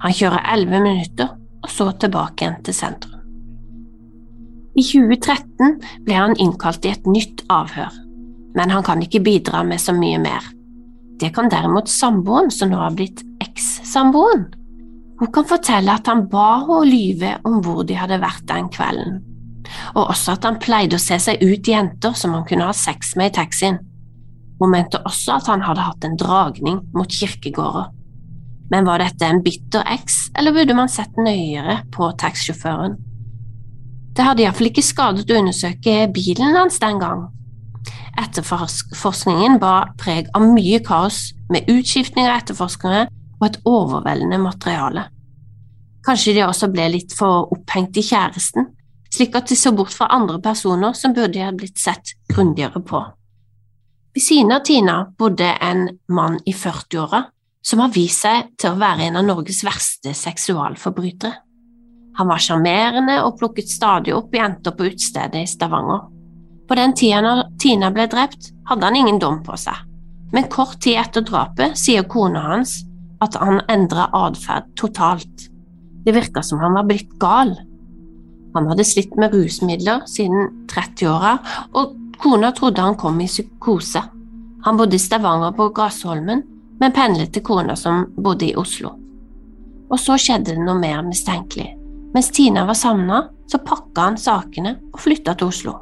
Han 0.04 0.14
kjører 0.14 0.46
elleve 0.54 0.82
minutter 0.84 1.34
og 1.64 1.70
så 1.74 1.92
tilbake 2.00 2.46
igjen 2.46 2.62
til 2.64 2.78
sentrum. 2.78 3.17
I 4.78 4.84
2013 4.86 5.80
ble 6.06 6.14
han 6.14 6.36
innkalt 6.38 6.86
i 6.86 6.92
et 6.94 7.08
nytt 7.10 7.42
avhør, 7.50 7.94
men 8.54 8.70
han 8.70 8.86
kan 8.86 9.02
ikke 9.02 9.24
bidra 9.26 9.64
med 9.66 9.82
så 9.82 9.96
mye 9.98 10.20
mer. 10.22 10.46
Det 11.18 11.32
kan 11.34 11.50
derimot 11.50 11.90
samboeren, 11.90 12.52
som 12.54 12.70
nå 12.70 12.78
har 12.78 12.94
blitt 12.94 13.24
eks-samboeren. 13.42 14.46
Hun 15.18 15.32
kan 15.34 15.48
fortelle 15.50 15.96
at 15.98 16.06
han 16.06 16.28
ba 16.30 16.60
henne 16.68 16.92
lyve 16.92 17.32
om 17.50 17.58
hvor 17.66 17.82
de 17.90 17.98
hadde 17.98 18.22
vært 18.22 18.46
den 18.52 18.70
kvelden, 18.70 19.18
og 19.96 20.12
også 20.12 20.38
at 20.38 20.46
han 20.46 20.62
pleide 20.62 21.00
å 21.00 21.02
se 21.02 21.18
seg 21.26 21.42
ut 21.42 21.74
jenter 21.74 22.14
som 22.14 22.38
han 22.38 22.46
kunne 22.46 22.70
ha 22.70 22.78
sex 22.78 23.16
med 23.18 23.32
i 23.32 23.38
taxien. 23.40 23.82
Hun 24.62 24.74
mente 24.74 25.02
også 25.10 25.40
at 25.40 25.50
han 25.50 25.66
hadde 25.66 25.90
hatt 25.90 26.06
en 26.06 26.22
dragning 26.22 26.84
mot 26.94 27.10
kirkegårder. 27.10 27.90
Men 28.70 28.86
var 28.86 29.02
dette 29.02 29.26
en 29.26 29.42
bitter 29.42 29.86
eks, 29.90 30.28
eller 30.38 30.54
burde 30.54 30.78
man 30.78 30.92
sett 30.92 31.18
nøyere 31.18 31.82
på 31.94 32.14
taxisjåføren? 32.22 32.98
Det 34.18 34.26
hadde 34.26 34.42
iallfall 34.42 34.72
ikke 34.72 34.82
skadet 34.82 35.30
å 35.30 35.36
undersøke 35.38 36.08
bilen 36.10 36.56
hans 36.58 36.80
den 36.82 36.98
gang. 36.98 37.28
Etterforskningen 38.18 39.60
bar 39.62 39.92
preg 40.02 40.32
av 40.34 40.48
mye 40.56 40.80
kaos, 40.82 41.36
med 41.54 41.70
utskiftning 41.70 42.26
av 42.26 42.40
etterforskere 42.42 43.04
og 43.38 43.46
et 43.46 43.60
overveldende 43.70 44.40
materiale. 44.42 45.06
Kanskje 46.04 46.34
de 46.34 46.44
også 46.48 46.72
ble 46.74 46.90
litt 46.96 47.14
for 47.14 47.46
opphengt 47.54 48.00
i 48.02 48.04
kjæresten, 48.10 48.72
slik 49.14 49.38
at 49.38 49.54
de 49.54 49.56
så 49.60 49.72
bort 49.76 49.94
fra 49.94 50.10
andre 50.18 50.42
personer 50.42 50.98
som 50.98 51.14
burde 51.14 51.46
ha 51.46 51.54
blitt 51.54 51.78
sett 51.80 52.18
grundigere 52.34 52.82
på. 52.82 53.06
Ved 54.18 54.26
siden 54.26 54.52
av 54.56 54.66
Tina 54.66 55.04
bodde 55.14 55.54
en 55.62 55.92
mann 56.10 56.42
i 56.50 56.58
40-åra 56.58 57.28
som 57.62 57.86
har 57.86 57.94
vist 57.94 58.26
seg 58.26 58.56
til 58.58 58.74
å 58.74 58.82
være 58.82 59.12
en 59.12 59.22
av 59.22 59.30
Norges 59.30 59.62
verste 59.68 60.18
seksualforbrytere. 60.18 61.47
Han 62.18 62.30
var 62.32 62.42
sjarmerende 62.42 63.20
og 63.24 63.38
plukket 63.40 63.70
stadig 63.70 64.16
opp 64.16 64.34
jenter 64.34 64.74
på 64.74 64.90
utestedet 64.90 65.44
i 65.44 65.50
Stavanger. 65.50 66.08
På 66.68 66.76
den 66.76 66.96
tida 66.98 67.22
når 67.24 67.44
Tina 67.62 67.92
ble 67.94 68.08
drept, 68.12 68.52
hadde 68.68 68.90
han 68.90 68.98
ingen 68.98 69.20
dom 69.22 69.40
på 69.46 69.56
seg, 69.60 69.78
men 70.34 70.50
kort 70.52 70.82
tid 70.84 71.00
etter 71.00 71.24
drapet 71.24 71.78
sier 71.80 72.08
kona 72.10 72.42
hans 72.50 72.82
at 73.24 73.38
han 73.40 73.62
endra 73.72 74.10
atferd 74.14 74.68
totalt. 74.78 75.48
Det 76.06 76.16
virka 76.16 76.44
som 76.44 76.60
han 76.62 76.76
var 76.76 76.88
blitt 76.90 77.14
gal. 77.22 77.54
Han 78.56 78.68
hadde 78.72 78.86
slitt 78.88 79.16
med 79.20 79.34
rusmidler 79.34 80.04
siden 80.10 80.68
30-åra, 80.72 81.38
og 81.78 81.96
kona 82.22 82.52
trodde 82.56 82.84
han 82.84 82.98
kom 83.00 83.20
i 83.22 83.30
psykose. 83.30 84.04
Han 84.66 84.78
bodde 84.80 84.98
i 84.98 85.02
Stavanger 85.02 85.54
på 85.56 85.70
Grasholmen, 85.76 86.44
men 86.82 86.94
pendlet 86.94 87.34
til 87.34 87.46
kona 87.46 87.78
som 87.80 88.08
bodde 88.18 88.50
i 88.50 88.56
Oslo. 88.58 88.94
Og 89.88 90.00
så 90.02 90.18
skjedde 90.20 90.58
det 90.58 90.64
noe 90.64 90.78
mer 90.82 91.04
mistenkelig. 91.06 91.77
Mens 92.14 92.32
Tina 92.32 92.66
var 92.66 92.78
savna, 92.78 93.28
så 93.48 93.60
pakka 93.64 94.10
han 94.10 94.18
sakene 94.20 94.76
og 94.94 95.00
flytta 95.00 95.36
til 95.38 95.52
Oslo. 95.52 95.76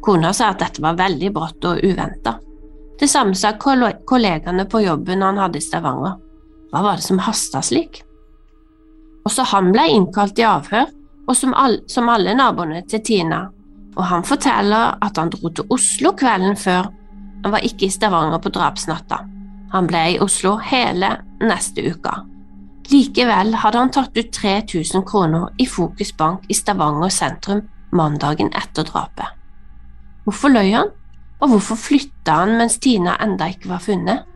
Kona 0.00 0.32
sa 0.36 0.50
at 0.52 0.62
dette 0.62 0.82
var 0.82 0.98
veldig 0.98 1.32
brått 1.34 1.66
og 1.68 1.82
uventa. 1.84 2.38
Det 3.00 3.08
samme 3.08 3.36
sa 3.36 3.54
kollegaene 3.56 4.66
på 4.68 4.82
jobben 4.84 5.24
han 5.24 5.40
hadde 5.40 5.60
i 5.60 5.64
Stavanger. 5.64 6.16
Hva 6.70 6.82
var 6.84 7.00
det 7.00 7.04
som 7.04 7.20
hasta 7.24 7.62
slik? 7.64 8.02
Også 9.28 9.44
han 9.52 9.72
ble 9.72 9.86
innkalt 9.92 10.38
i 10.40 10.46
avhør, 10.48 10.88
og 11.28 11.36
som, 11.36 11.52
all, 11.54 11.80
som 11.88 12.08
alle 12.08 12.34
naboene 12.36 12.82
til 12.88 13.02
Tina, 13.04 13.44
og 13.96 14.04
han 14.06 14.24
forteller 14.26 14.96
at 15.02 15.18
han 15.18 15.32
dro 15.32 15.50
til 15.52 15.68
Oslo 15.74 16.14
kvelden 16.16 16.56
før, 16.56 16.88
han 17.44 17.54
var 17.54 17.64
ikke 17.64 17.88
i 17.88 17.92
Stavanger 17.92 18.40
på 18.42 18.52
drapsnatta. 18.52 19.20
Han 19.72 19.86
ble 19.88 20.02
i 20.14 20.18
Oslo 20.22 20.56
hele 20.64 21.14
neste 21.40 21.84
uke. 21.88 22.12
Likevel 22.90 23.54
hadde 23.62 23.78
han 23.78 23.92
tatt 23.94 24.16
ut 24.18 24.32
3000 24.34 25.04
kroner 25.06 25.52
i 25.62 25.66
Fokus 25.66 26.10
Bank 26.16 26.48
i 26.50 26.54
Stavanger 26.58 27.12
sentrum 27.14 27.62
mandagen 27.94 28.50
etter 28.56 28.86
drapet. 28.86 29.36
Hvorfor 30.24 30.50
løy 30.50 30.72
han, 30.74 30.90
og 31.40 31.52
hvorfor 31.52 31.78
flytta 31.78 32.40
han 32.42 32.56
mens 32.58 32.78
Tina 32.82 33.14
enda 33.22 33.46
ikke 33.52 33.70
var 33.70 33.84
funnet? 33.84 34.26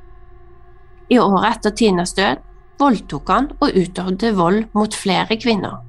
I 1.10 1.18
året 1.18 1.50
etter 1.50 1.74
Tinas 1.76 2.14
død 2.16 2.44
voldtok 2.78 3.30
han 3.30 3.50
og 3.58 3.74
utøvde 3.74 4.32
vold 4.38 4.62
mot 4.74 4.94
flere 4.94 5.36
kvinner. 5.40 5.82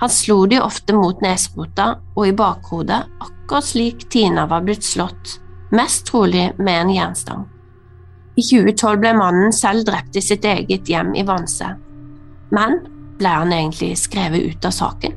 Han 0.00 0.12
slo 0.12 0.42
de 0.48 0.58
ofte 0.60 0.96
mot 0.96 1.20
nesrota 1.24 1.94
og 2.16 2.26
i 2.28 2.34
bakhodet, 2.36 3.04
akkurat 3.20 3.64
slik 3.64 4.08
Tina 4.12 4.44
var 4.48 4.64
blitt 4.64 4.84
slått, 4.84 5.38
mest 5.72 6.08
trolig 6.08 6.50
med 6.58 6.80
en 6.80 6.92
jernstang. 6.96 7.46
I 8.36 8.44
2012 8.44 9.00
ble 9.00 9.12
mannen 9.16 9.52
selv 9.56 9.86
drept 9.88 10.16
i 10.16 10.24
sitt 10.24 10.44
eget 10.44 10.88
hjem 10.92 11.14
i 11.16 11.24
Vanse. 11.24 11.76
Men 12.54 12.80
ble 13.18 13.32
han 13.32 13.52
egentlig 13.52 13.96
skrevet 13.98 14.50
ut 14.50 14.68
av 14.68 14.74
saken? 14.74 15.16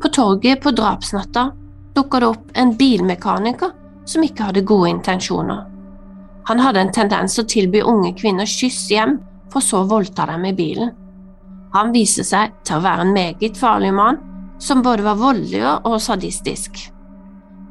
På 0.00 0.08
torget 0.08 0.62
på 0.62 0.70
drapsnatta 0.70 1.50
dukka 1.94 2.20
det 2.20 2.26
opp 2.26 2.52
en 2.54 2.76
bilmekaniker 2.76 3.72
som 4.08 4.24
ikke 4.24 4.48
hadde 4.48 4.64
gode 4.66 4.90
intensjoner. 4.94 5.66
Han 6.48 6.62
hadde 6.62 6.86
en 6.86 6.94
tendens 6.94 7.36
å 7.38 7.44
tilby 7.46 7.82
unge 7.84 8.14
kvinner 8.18 8.48
kyss 8.48 8.86
hjem, 8.90 9.18
for 9.50 9.62
så 9.64 9.82
å 9.82 9.90
voldta 9.90 10.28
dem 10.30 10.46
i 10.46 10.54
bilen. 10.56 10.92
Han 11.74 11.92
viste 11.94 12.24
seg 12.26 12.54
til 12.66 12.78
å 12.78 12.84
være 12.84 13.04
en 13.06 13.14
meget 13.14 13.58
farlig 13.58 13.90
mann, 13.94 14.18
som 14.62 14.82
både 14.84 15.04
var 15.06 15.18
voldelig 15.18 15.62
og 15.64 15.98
sadistisk. 16.02 16.78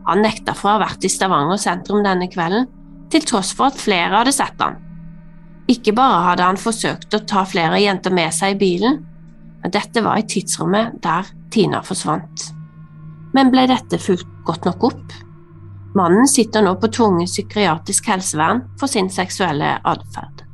Han 0.07 0.23
nekta 0.25 0.55
for 0.57 0.69
å 0.69 0.75
ha 0.77 0.83
vært 0.85 1.05
i 1.05 1.11
Stavanger 1.11 1.59
sentrum 1.61 2.03
denne 2.05 2.29
kvelden, 2.31 2.67
til 3.09 3.25
tross 3.25 3.51
for 3.55 3.69
at 3.69 3.81
flere 3.81 4.15
hadde 4.15 4.33
sett 4.35 4.61
han. 4.61 4.77
Ikke 5.69 5.93
bare 5.93 6.23
hadde 6.31 6.47
han 6.47 6.57
forsøkt 6.57 7.13
å 7.13 7.21
ta 7.29 7.43
flere 7.45 7.77
jenter 7.83 8.13
med 8.15 8.33
seg 8.33 8.55
i 8.55 8.59
bilen, 8.63 9.01
men 9.61 9.73
dette 9.75 10.01
var 10.01 10.17
i 10.17 10.25
tidsrommet 10.25 10.97
der 11.03 11.27
Tina 11.53 11.83
forsvant. 11.85 12.49
Men 13.35 13.51
ble 13.53 13.67
dette 13.69 13.99
fulgt 14.01 14.29
godt 14.47 14.65
nok 14.65 14.85
opp? 14.89 15.17
Mannen 15.97 16.29
sitter 16.29 16.63
nå 16.65 16.75
på 16.81 16.89
tvungent 16.93 17.29
psykiatrisk 17.29 18.09
helsevern 18.09 18.63
for 18.79 18.89
sin 18.89 19.09
seksuelle 19.13 19.75
atferd. 19.89 20.45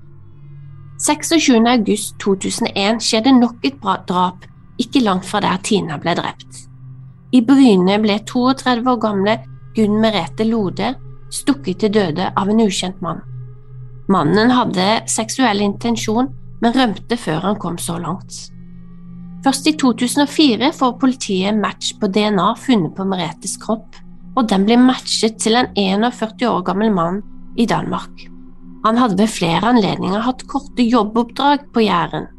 26. 1.05 1.59
august 1.67 2.15
2001 2.23 3.01
skjedde 3.03 3.33
nok 3.35 3.65
et 3.67 3.79
drap 4.07 4.45
ikke 4.79 5.03
langt 5.03 5.27
fra 5.27 5.41
der 5.43 5.59
Tina 5.63 5.99
ble 5.99 6.15
drept. 6.15 6.65
I 7.35 7.41
Bryne 7.43 7.99
ble 7.99 8.19
32 8.23 8.91
år 8.91 8.99
gamle 9.03 9.37
Gunn 9.75 9.99
Merete 9.99 10.47
Lode 10.47 10.93
stukket 11.31 11.83
til 11.83 11.91
døde 11.91 12.31
av 12.31 12.49
en 12.49 12.63
ukjent 12.63 13.01
mann. 13.03 13.19
Mannen 14.11 14.51
hadde 14.53 14.85
seksuell 15.09 15.63
intensjon, 15.65 16.27
men 16.61 16.75
rømte 16.75 17.17
før 17.17 17.41
han 17.47 17.57
kom 17.61 17.79
så 17.81 17.97
langt. 17.97 18.35
Først 19.45 19.67
i 19.69 19.73
2004 19.81 20.71
får 20.77 20.93
politiet 21.01 21.57
match 21.57 21.93
på 22.01 22.09
DNA 22.13 22.51
funnet 22.61 22.93
på 22.97 23.05
Meretes 23.09 23.57
kropp, 23.61 23.97
og 24.35 24.47
den 24.51 24.65
blir 24.67 24.81
matchet 24.81 25.39
til 25.41 25.57
en 25.57 25.71
41 25.77 26.45
år 26.49 26.63
gammel 26.69 26.93
mann 26.93 27.21
i 27.57 27.65
Danmark. 27.69 28.27
Han 28.85 28.99
hadde 29.01 29.17
ved 29.17 29.33
flere 29.33 29.73
anledninger 29.73 30.21
hatt 30.21 30.45
korte 30.49 30.85
jobboppdrag 30.85 31.69
på 31.73 31.85
Jæren. 31.87 32.29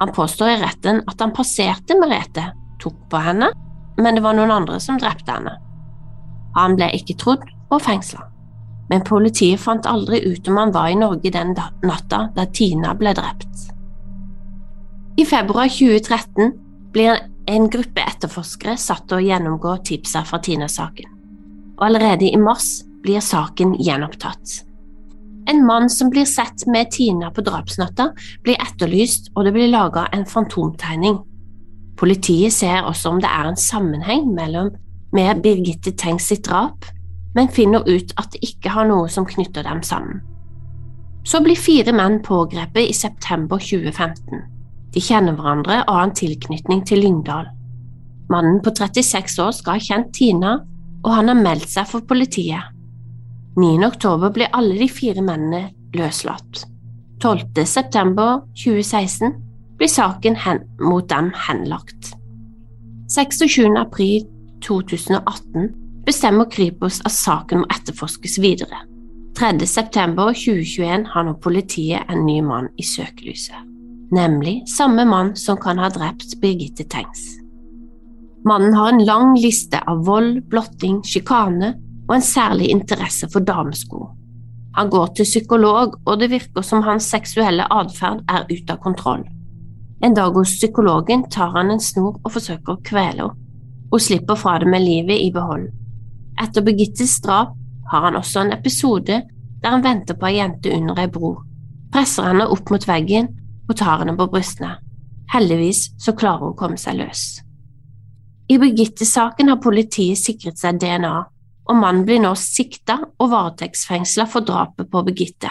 Han 0.00 0.14
påstår 0.14 0.56
i 0.56 0.60
retten 0.62 1.04
at 1.06 1.22
han 1.22 1.34
passerte 1.34 1.98
Merete, 1.98 2.50
tok 2.82 2.98
på 3.10 3.22
henne, 3.22 3.52
men 3.98 4.18
det 4.18 4.26
var 4.26 4.34
noen 4.34 4.54
andre 4.54 4.82
som 4.82 4.98
drepte 4.98 5.38
henne. 5.38 5.54
Han 6.58 6.74
ble 6.78 6.90
ikke 6.98 7.18
trodd 7.20 7.46
og 7.70 7.82
fengsla 7.84 8.26
men 8.90 9.04
politiet 9.06 9.60
fant 9.60 9.86
aldri 9.86 10.20
ut 10.26 10.48
om 10.48 10.60
han 10.60 10.74
var 10.74 10.90
i 10.90 10.98
Norge 10.98 11.32
den 11.32 11.54
natta 11.86 12.28
da 12.36 12.46
Tina 12.54 12.94
ble 12.98 13.14
drept. 13.16 13.66
I 15.16 15.24
februar 15.24 15.70
2013 15.72 16.52
blir 16.92 17.18
en 17.46 17.68
gruppe 17.70 18.02
etterforskere 18.02 18.76
satt 18.80 19.06
til 19.08 19.18
å 19.18 19.26
gjennomgå 19.26 19.76
tipsa 19.86 20.22
fra 20.26 20.40
Tina-saken, 20.42 21.08
og 21.78 21.84
allerede 21.88 22.28
i 22.28 22.40
mars 22.40 22.82
blir 23.04 23.22
saken 23.24 23.76
gjenopptatt. 23.80 24.62
En 25.46 25.62
mann 25.66 25.86
som 25.90 26.10
blir 26.10 26.26
sett 26.26 26.64
med 26.66 26.90
Tina 26.90 27.30
på 27.30 27.44
drapsnatta, 27.46 28.10
blir 28.42 28.58
etterlyst, 28.58 29.30
og 29.36 29.46
det 29.46 29.54
blir 29.54 29.70
laga 29.70 30.08
en 30.12 30.26
fantomtegning. 30.26 31.20
Politiet 31.96 32.52
ser 32.52 32.82
også 32.88 33.14
om 33.14 33.22
det 33.22 33.30
er 33.30 33.48
en 33.48 33.60
sammenheng 33.60 34.26
mellom 34.34 34.72
med 35.14 35.40
Birgitte 35.44 35.94
Tengs 35.96 36.26
sitt 36.28 36.44
drap 36.48 36.84
men 37.36 37.52
finner 37.52 37.84
ut 37.84 38.14
at 38.16 38.32
det 38.32 38.42
ikke 38.46 38.72
har 38.72 38.88
noe 38.88 39.10
som 39.12 39.26
knytter 39.28 39.66
dem 39.66 39.82
sammen. 39.84 40.22
Så 41.26 41.42
blir 41.42 41.58
fire 41.58 41.92
menn 41.92 42.20
pågrepet 42.24 42.88
i 42.88 42.94
september 42.94 43.60
2015. 43.60 44.44
De 44.94 45.02
kjenner 45.02 45.34
hverandre 45.36 45.82
og 45.82 45.92
har 45.92 46.06
en 46.06 46.16
tilknytning 46.16 46.84
til 46.86 47.02
Lyngdal. 47.02 47.50
Mannen 48.32 48.62
på 48.62 48.72
36 48.74 49.36
år 49.42 49.52
skal 49.54 49.76
ha 49.76 49.82
kjent 49.82 50.14
Tina, 50.16 50.54
og 51.04 51.12
han 51.12 51.28
har 51.30 51.38
meldt 51.38 51.68
seg 51.70 51.88
for 51.90 52.06
politiet. 52.08 52.72
9. 53.56 53.74
oktober 53.86 54.32
blir 54.32 54.52
alle 54.56 54.76
de 54.78 54.88
fire 54.90 55.22
mennene 55.24 55.68
løslatt. 55.96 56.64
12. 57.22 57.64
september 57.64 58.42
2016 58.56 59.34
blir 59.76 59.90
saken 59.90 60.36
mot 60.80 61.08
dem 61.08 61.32
henlagt. 61.46 62.14
26. 63.12 63.76
april 63.80 64.26
2018 64.64 65.85
bestemmer 66.06 66.46
Kripos 66.50 67.00
at 67.04 67.14
saken 67.14 67.64
må 67.64 67.70
etterforskes 67.74 68.38
videre. 68.42 68.84
3. 69.36 69.66
september 69.68 70.32
2021 70.32 71.08
har 71.12 71.26
nå 71.26 71.34
politiet 71.44 72.08
en 72.08 72.24
ny 72.24 72.40
mann 72.42 72.70
i 72.78 72.84
søkelyset. 72.86 73.62
nemlig 74.12 74.62
samme 74.70 75.04
mann 75.04 75.36
som 75.36 75.56
kan 75.56 75.78
ha 75.78 75.88
drept 75.90 76.40
Birgitte 76.40 76.84
Tengs. 76.84 77.24
Mannen 78.46 78.74
har 78.74 78.92
en 78.92 79.04
lang 79.04 79.34
liste 79.34 79.80
av 79.82 80.04
vold, 80.06 80.44
blotting, 80.46 81.00
sjikane 81.02 81.72
og 82.08 82.14
en 82.14 82.22
særlig 82.22 82.70
interesse 82.70 83.26
for 83.32 83.40
damesko. 83.40 84.06
Han 84.76 84.90
går 84.90 85.06
til 85.16 85.24
psykolog, 85.24 85.96
og 86.06 86.20
det 86.20 86.30
virker 86.30 86.62
som 86.62 86.82
hans 86.86 87.08
seksuelle 87.10 87.66
atferd 87.72 88.22
er 88.28 88.46
ute 88.46 88.72
av 88.72 88.78
kontroll. 88.84 89.24
En 90.04 90.14
dag 90.14 90.38
hos 90.38 90.54
psykologen 90.54 91.24
tar 91.30 91.50
han 91.56 91.70
en 91.74 91.80
snor 91.80 92.20
og 92.22 92.32
forsøker 92.32 92.76
å 92.76 92.82
kvele 92.84 93.26
henne. 93.26 93.42
Hun 93.90 94.02
slipper 94.02 94.34
fra 94.34 94.58
det 94.58 94.66
med 94.68 94.82
livet 94.82 95.18
i 95.22 95.30
behold. 95.32 95.68
Etter 96.42 96.64
Birgittes 96.64 97.16
drap 97.24 97.54
har 97.90 98.08
han 98.08 98.18
også 98.18 98.44
en 98.44 98.52
episode 98.56 99.22
der 99.62 99.72
han 99.72 99.84
venter 99.84 100.18
på 100.18 100.28
ei 100.28 100.36
jente 100.38 100.72
under 100.74 100.98
ei 101.00 101.08
bro, 101.10 101.36
presser 101.92 102.28
henne 102.28 102.46
opp 102.52 102.70
mot 102.70 102.84
veggen 102.88 103.30
og 103.66 103.76
tar 103.78 104.02
henne 104.02 104.16
på 104.18 104.28
brystene. 104.30 104.76
Heldigvis 105.32 105.88
så 105.98 106.14
klarer 106.14 106.44
hun 106.44 106.54
å 106.54 106.58
komme 106.58 106.78
seg 106.78 107.00
løs. 107.00 107.24
I 108.46 108.60
Birgitte-saken 108.62 109.50
har 109.50 109.62
politiet 109.62 110.20
sikret 110.20 110.60
seg 110.60 110.78
DNA, 110.78 111.14
og 111.66 111.78
mannen 111.80 112.04
blir 112.06 112.20
nå 112.22 112.30
sikta 112.38 113.00
og 113.02 113.30
varetektsfengsla 113.32 114.28
for 114.30 114.46
drapet 114.46 114.86
på 114.92 115.02
Birgitte. 115.08 115.50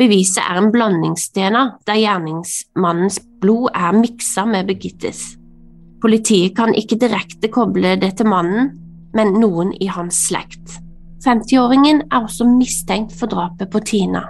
Beviset 0.00 0.40
er 0.40 0.56
en 0.56 0.70
blandings-DNA 0.72 1.64
der 1.84 1.98
gjerningsmannens 2.00 3.20
blod 3.42 3.68
er 3.76 3.98
miksa 3.98 4.46
med 4.48 4.70
Birgittes. 4.70 5.34
Politiet 6.00 6.54
kan 6.56 6.72
ikke 6.72 6.96
direkte 7.02 7.50
koble 7.52 7.98
det 8.00 8.14
til 8.16 8.30
mannen, 8.32 8.70
men 9.16 9.34
noen 9.40 9.72
i 9.80 9.90
hans 9.90 10.26
slekt. 10.28 10.80
50-åringen 11.24 12.06
er 12.08 12.24
også 12.24 12.46
mistenkt 12.48 13.12
for 13.18 13.28
drapet 13.28 13.70
på 13.72 13.82
Tina, 13.84 14.24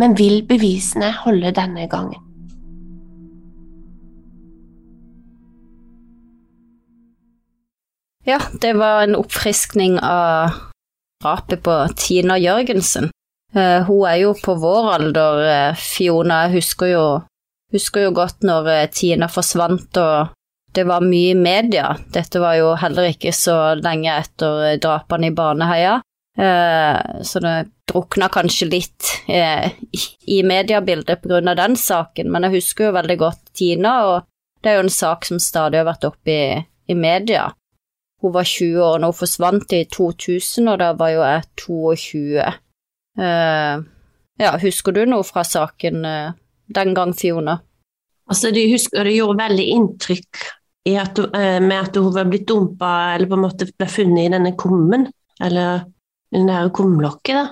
men 0.00 0.16
vil 0.18 0.42
bevisene 0.48 1.12
holde 1.22 1.54
denne 1.54 1.86
gangen? 1.90 2.20
Ja, 8.24 8.40
det 8.60 8.72
var 8.80 9.02
en 9.04 9.18
oppfriskning 9.18 9.98
av 10.00 10.54
drapet 11.22 11.60
på 11.62 11.74
Tina 11.96 12.38
Jørgensen. 12.40 13.10
Uh, 13.54 13.84
hun 13.86 14.06
er 14.08 14.16
jo 14.22 14.32
på 14.34 14.56
vår 14.58 14.88
alder, 14.94 15.42
uh, 15.44 15.76
Fiona. 15.76 16.46
Jeg 16.46 16.62
husker 16.62 16.90
jo, 16.90 17.04
husker 17.72 18.08
jo 18.08 18.14
godt 18.16 18.42
når 18.42 18.70
uh, 18.70 18.86
Tina 18.90 19.28
forsvant 19.30 20.00
og 20.00 20.32
det 20.74 20.84
var 20.88 21.04
mye 21.04 21.30
i 21.32 21.38
media. 21.38 21.92
Dette 22.14 22.40
var 22.42 22.56
jo 22.58 22.72
heller 22.78 23.10
ikke 23.12 23.32
så 23.34 23.74
lenge 23.78 24.10
etter 24.12 24.76
drapene 24.82 25.30
i 25.30 25.34
Baneheia, 25.34 26.00
så 26.34 27.40
det 27.44 27.52
drukna 27.86 28.26
kanskje 28.32 28.66
litt 28.66 29.10
i 30.26 30.40
mediebildet 30.42 31.26
av 31.30 31.56
den 31.56 31.76
saken, 31.78 32.30
men 32.32 32.46
jeg 32.46 32.56
husker 32.56 32.88
jo 32.88 32.96
veldig 32.96 33.16
godt 33.20 33.52
Tina, 33.54 33.92
og 34.08 34.64
det 34.64 34.72
er 34.72 34.78
jo 34.78 34.86
en 34.86 34.96
sak 34.96 35.28
som 35.28 35.38
stadig 35.42 35.78
har 35.78 35.86
vært 35.86 36.08
oppe 36.08 36.32
i, 36.34 36.46
i 36.90 36.96
media. 36.98 37.50
Hun 38.24 38.32
var 38.32 38.48
20 38.48 38.80
år 38.80 39.02
når 39.02 39.12
hun 39.12 39.18
forsvant 39.18 39.76
i 39.76 39.82
2000, 39.92 40.70
og 40.72 40.78
da 40.80 40.92
var 40.96 41.12
jo 41.12 41.22
jeg 41.26 41.44
22. 41.60 42.22
Uh, 43.20 43.24
eh, 43.26 43.84
ja, 44.40 44.54
husker 44.62 44.96
du 44.96 45.04
noe 45.06 45.26
fra 45.28 45.44
saken 45.44 46.00
den 46.74 46.94
gang, 46.96 47.12
Fiona? 47.14 47.58
Altså, 48.24 48.50
de 48.56 48.64
husker 48.72 49.04
det 49.04 49.18
gjorde 49.18 49.42
veldig 49.42 49.66
inntrykk 49.76 50.46
at, 50.92 51.18
uh, 51.18 51.58
med 51.64 51.78
at 51.78 51.96
hun 51.96 52.12
var 52.12 52.28
blitt 52.28 52.46
dumpa, 52.48 53.14
eller 53.14 53.30
på 53.30 53.38
en 53.38 53.44
måte 53.46 53.68
ble 53.70 53.88
funnet 53.88 54.26
i 54.26 54.32
denne 54.34 54.52
kummen, 54.60 55.08
eller 55.40 55.86
det 56.34 56.42
der 56.50 56.72
kumlokket, 56.74 57.38
da. 57.38 57.46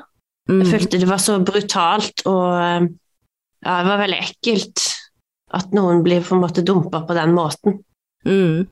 Mm. 0.50 0.58
Jeg 0.60 0.70
følte 0.72 1.00
det 1.00 1.08
var 1.08 1.20
så 1.22 1.38
brutalt, 1.38 2.24
og 2.26 2.52
ja, 2.52 3.74
det 3.78 3.88
var 3.88 4.00
veldig 4.00 4.18
ekkelt 4.24 4.86
at 5.54 5.74
noen 5.76 6.00
blir 6.02 6.24
på 6.26 6.34
en 6.34 6.42
måte 6.42 6.64
dumpa 6.66 7.04
på 7.06 7.14
den 7.14 7.34
måten. 7.36 7.76
Mm. 8.26 8.66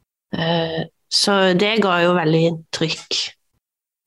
Så 1.10 1.36
det 1.58 1.76
ga 1.84 2.00
jo 2.02 2.16
veldig 2.16 2.42
trykk. 2.74 3.20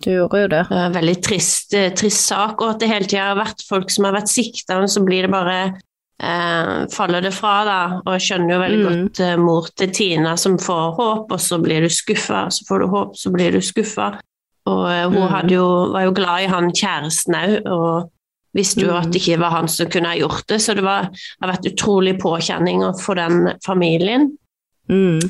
Du 0.04 0.12
gjorde 0.12 0.42
jo 0.42 0.50
det. 0.52 0.62
Veldig 0.98 1.16
trist, 1.24 1.74
eh, 1.74 1.94
trist 1.96 2.28
sak, 2.28 2.62
og 2.62 2.74
at 2.74 2.84
det 2.84 2.90
hele 2.92 3.08
tida 3.08 3.30
har 3.30 3.40
vært 3.40 3.64
folk 3.68 3.92
som 3.94 4.08
har 4.08 4.18
vært 4.18 4.32
sikta, 4.32 4.82
og 4.82 4.90
så 4.92 5.04
blir 5.06 5.28
det 5.28 5.32
bare 5.32 5.58
eh, 6.24 6.72
faller 6.94 7.24
det 7.26 7.34
fra, 7.36 7.54
da. 7.68 7.80
Og 8.04 8.16
jeg 8.16 8.26
skjønner 8.28 8.56
jo 8.56 8.62
veldig 8.64 8.80
mm. 8.80 8.88
godt 8.88 9.24
eh, 9.26 9.36
mor 9.42 9.70
til 9.78 9.94
Tina 9.96 10.36
som 10.40 10.58
får 10.62 10.96
håp, 11.00 11.34
og 11.36 11.42
så 11.42 11.60
blir 11.64 11.86
du 11.86 11.92
skuffa, 11.92 12.46
så 12.54 12.68
får 12.70 12.84
du 12.84 12.88
håp, 12.94 13.18
så 13.20 13.34
blir 13.34 13.56
du 13.56 13.62
skuffa. 13.64 14.14
Og 14.72 14.84
eh, 14.90 15.06
hun 15.10 15.22
mm. 15.28 15.52
jo, 15.52 15.68
var 15.94 16.08
jo 16.08 16.16
glad 16.16 16.46
i 16.46 16.52
han 16.52 16.72
kjæresten 16.72 17.40
òg, 17.40 17.56
og 17.68 18.12
visste 18.56 18.86
jo 18.86 18.94
mm. 18.94 19.00
at 19.02 19.12
det 19.12 19.22
ikke 19.22 19.42
var 19.42 19.58
han 19.58 19.70
som 19.72 19.90
kunne 19.92 20.14
ha 20.14 20.20
gjort 20.20 20.48
det, 20.52 20.62
så 20.64 20.78
det 20.78 20.86
var, 20.86 21.10
har 21.42 21.54
vært 21.54 21.72
utrolig 21.74 22.16
påkjenning 22.22 22.86
for 23.02 23.20
den 23.20 23.56
familien. 23.66 24.32
Mm. 24.92 25.22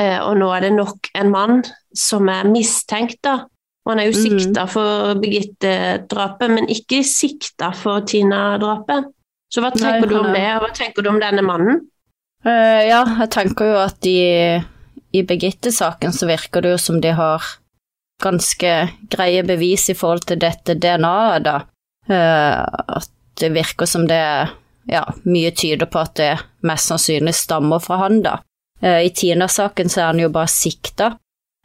Eh, 0.00 0.18
og 0.22 0.36
nå 0.40 0.50
er 0.54 0.68
det 0.68 0.74
nok 0.76 1.10
en 1.18 1.32
mann 1.32 1.64
som 1.96 2.28
er 2.32 2.48
mistenkt, 2.48 3.20
da. 3.26 3.42
Og 3.84 3.94
han 3.94 4.02
er 4.02 4.10
jo 4.10 4.16
mm. 4.16 4.20
sikta 4.22 4.66
for 4.70 5.16
Birgitte-drapet, 5.20 6.52
men 6.52 6.68
ikke 6.70 7.00
sikta 7.06 7.72
for 7.76 8.04
Tina-drapet. 8.06 9.08
Så 9.50 9.62
hva 9.64 9.72
tenker 9.74 10.06
Nei, 10.06 10.10
du 10.10 10.18
om 10.20 10.28
det, 10.30 10.46
og 10.56 10.64
hva 10.64 10.74
tenker 10.74 11.02
du 11.02 11.10
om 11.10 11.18
denne 11.22 11.42
mannen? 11.42 11.80
Uh, 12.46 12.82
ja, 12.86 13.02
jeg 13.18 13.30
tenker 13.34 13.72
jo 13.72 13.80
at 13.82 14.06
i, 14.08 14.20
i 15.12 15.22
Birgitte-saken 15.26 16.14
så 16.14 16.28
virker 16.30 16.64
det 16.64 16.76
jo 16.76 16.78
som 16.80 17.00
de 17.02 17.12
har 17.18 17.44
ganske 18.22 18.72
greie 19.12 19.42
bevis 19.44 19.88
i 19.90 19.96
forhold 19.96 20.28
til 20.30 20.40
dette 20.40 20.78
DNA-et, 20.78 21.44
da. 21.48 21.58
Uh, 22.10 22.62
at 23.00 23.10
det 23.40 23.52
virker 23.56 23.88
som 23.90 24.06
det 24.08 24.22
ja, 24.90 25.02
mye 25.26 25.50
tyder 25.56 25.88
på 25.90 26.00
at 26.00 26.14
det 26.20 26.32
mest 26.66 26.92
sannsynlig 26.92 27.34
stammer 27.36 27.82
fra 27.82 28.00
han, 28.04 28.22
da. 28.24 28.38
Uh, 28.84 29.02
I 29.02 29.10
Tina-saken 29.10 29.90
så 29.90 30.04
er 30.04 30.12
han 30.12 30.22
jo 30.22 30.30
bare 30.32 30.52
sikta. 30.52 31.16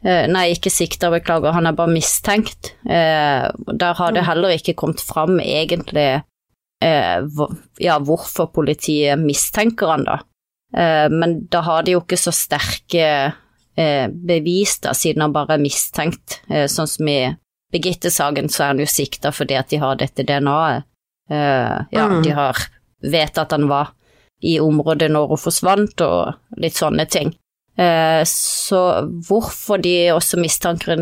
Nei, 0.05 0.51
ikke 0.53 0.69
sikta, 0.69 1.07
beklager, 1.09 1.55
han 1.55 1.65
er 1.65 1.73
bare 1.73 1.89
mistenkt. 1.89 2.75
Der 2.85 3.93
har 3.97 4.11
det 4.13 4.25
heller 4.27 4.53
ikke 4.53 4.75
kommet 4.77 5.01
fram 5.01 5.39
egentlig 5.41 6.19
ja, 6.83 7.95
hvorfor 8.03 8.49
politiet 8.53 9.19
mistenker 9.21 9.93
han, 9.93 10.03
da. 10.05 10.19
Men 11.09 11.37
da 11.49 11.61
har 11.63 11.85
de 11.85 11.93
jo 11.95 12.01
ikke 12.03 12.19
så 12.19 12.33
sterke 12.35 13.07
bevis, 13.75 14.75
da, 14.83 14.91
siden 14.93 15.23
han 15.23 15.33
bare 15.35 15.55
er 15.55 15.63
mistenkt. 15.63 16.41
Sånn 16.45 16.89
som 16.91 17.09
i 17.09 17.19
Birgitte-saken, 17.73 18.51
så 18.51 18.65
er 18.65 18.73
han 18.73 18.83
jo 18.83 18.89
sikta 18.91 19.31
fordi 19.33 19.57
at 19.57 19.71
de 19.71 19.79
har 19.81 19.97
dette 20.01 20.27
DNA-et. 20.27 20.85
Ja, 21.31 22.05
mm. 22.11 22.19
de 22.27 22.35
har 22.35 22.59
vet 23.01 23.37
at 23.37 23.51
han 23.55 23.67
var 23.71 23.95
i 24.41 24.59
området 24.59 25.09
når 25.11 25.33
hun 25.33 25.41
forsvant, 25.41 26.01
og 26.05 26.61
litt 26.61 26.77
sånne 26.77 27.07
ting. 27.09 27.33
Eh, 27.77 28.21
så 28.29 28.81
hvorfor 29.27 29.81
de 29.83 29.95
også 30.15 30.39
mistenker 30.39 30.95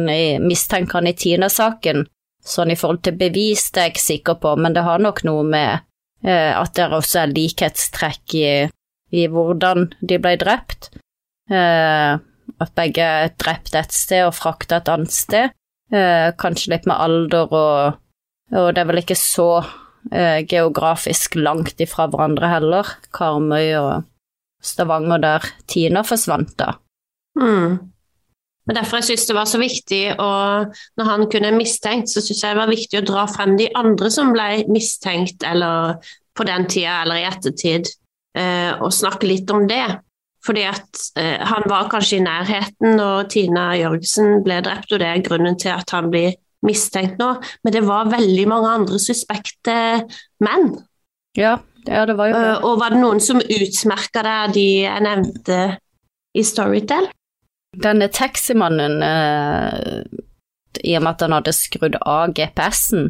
han 0.98 1.10
i 1.10 1.16
Tina-saken, 1.18 2.06
sånn 2.44 2.74
i 2.74 2.78
forhold 2.80 3.04
til 3.06 3.18
bevis, 3.20 3.70
det 3.72 3.82
er 3.82 3.88
jeg 3.88 3.96
ikke 3.96 4.06
sikker 4.08 4.40
på, 4.44 4.54
men 4.60 4.76
det 4.76 4.84
har 4.86 5.02
nok 5.04 5.24
noe 5.28 5.46
med 5.48 5.84
eh, 6.26 6.52
at 6.52 6.76
det 6.78 6.90
også 6.92 7.24
er 7.24 7.34
likhetstrekk 7.34 8.36
i, 8.40 8.48
i 9.16 9.26
hvordan 9.32 9.90
de 10.02 10.20
ble 10.22 10.36
drept. 10.42 10.92
Eh, 11.52 12.20
at 12.64 12.76
begge 12.78 13.04
er 13.04 13.34
drept 13.40 13.76
et 13.76 13.96
sted 13.96 14.28
og 14.28 14.36
frakta 14.38 14.80
et 14.80 14.92
annet 14.92 15.14
sted. 15.14 15.56
Kanskje 15.94 16.72
litt 16.72 16.88
med 16.90 16.98
alder 16.98 17.52
og, 17.54 17.98
og 18.56 18.68
det 18.74 18.82
er 18.82 18.88
vel 18.90 19.02
ikke 19.04 19.18
så 19.20 19.48
eh, 20.12 20.42
geografisk 20.50 21.36
langt 21.38 21.82
ifra 21.84 22.08
hverandre 22.10 22.50
heller. 22.50 22.90
Karmøy 23.14 23.74
og 23.78 24.08
Stavanger, 24.64 25.22
der 25.22 25.48
Tina 25.68 26.04
forsvant, 26.08 26.56
da. 26.58 26.78
Mm. 27.40 27.93
Og 28.64 28.76
Derfor 28.76 29.02
jeg 29.02 29.10
synes 29.10 29.26
det 29.28 29.36
var 29.36 29.48
så 29.50 29.60
viktig, 29.60 30.04
og 30.24 30.76
når 30.98 31.10
han 31.10 31.26
kunne 31.32 31.52
mistenkt, 31.58 32.10
så 32.10 32.24
syns 32.24 32.44
jeg 32.44 32.56
det 32.56 32.62
var 32.62 32.72
viktig 32.72 33.02
å 33.02 33.08
dra 33.08 33.26
frem 33.28 33.58
de 33.60 33.68
andre 33.76 34.12
som 34.14 34.32
ble 34.36 34.64
mistenkt, 34.72 35.44
eller 35.44 36.00
på 36.34 36.46
den 36.48 36.68
tida 36.72 37.02
eller 37.04 37.20
i 37.20 37.28
ettertid, 37.28 37.92
eh, 38.40 38.72
og 38.80 38.94
snakke 38.96 39.28
litt 39.28 39.52
om 39.52 39.68
det. 39.68 39.86
Fordi 40.44 40.64
at 40.68 41.02
eh, 41.20 41.44
han 41.44 41.68
var 41.72 41.90
kanskje 41.92 42.20
i 42.20 42.24
nærheten 42.24 42.98
når 43.00 43.28
Tina 43.32 43.68
Jørgensen 43.80 44.42
ble 44.46 44.62
drept, 44.64 44.92
og 44.92 45.04
det 45.04 45.10
er 45.12 45.26
grunnen 45.28 45.60
til 45.60 45.76
at 45.76 45.92
han 45.96 46.10
blir 46.12 46.36
mistenkt 46.64 47.20
nå, 47.20 47.34
men 47.64 47.76
det 47.76 47.84
var 47.84 48.12
veldig 48.12 48.46
mange 48.48 48.72
andre 48.80 49.00
suspekte 49.02 49.76
menn. 50.44 50.70
Ja, 51.36 51.58
ja 51.88 52.06
det 52.08 52.16
var 52.20 52.32
jo 52.32 52.38
det. 52.38 52.46
Eh, 52.48 52.64
og 52.64 52.80
var 52.80 52.96
det 52.96 53.02
noen 53.04 53.20
som 53.24 53.44
utmerka 53.44 54.24
deg, 54.24 54.56
de 54.56 54.68
jeg 54.86 55.04
nevnte 55.04 55.60
i 56.34 56.46
Storytel? 56.48 57.12
Denne 57.74 58.10
taximannen, 58.14 59.02
uh, 59.02 60.04
i 60.84 60.96
og 60.98 61.04
med 61.06 61.12
at 61.16 61.26
han 61.26 61.36
hadde 61.38 61.56
skrudd 61.56 61.98
av 62.02 62.34
GPS-en 62.38 63.10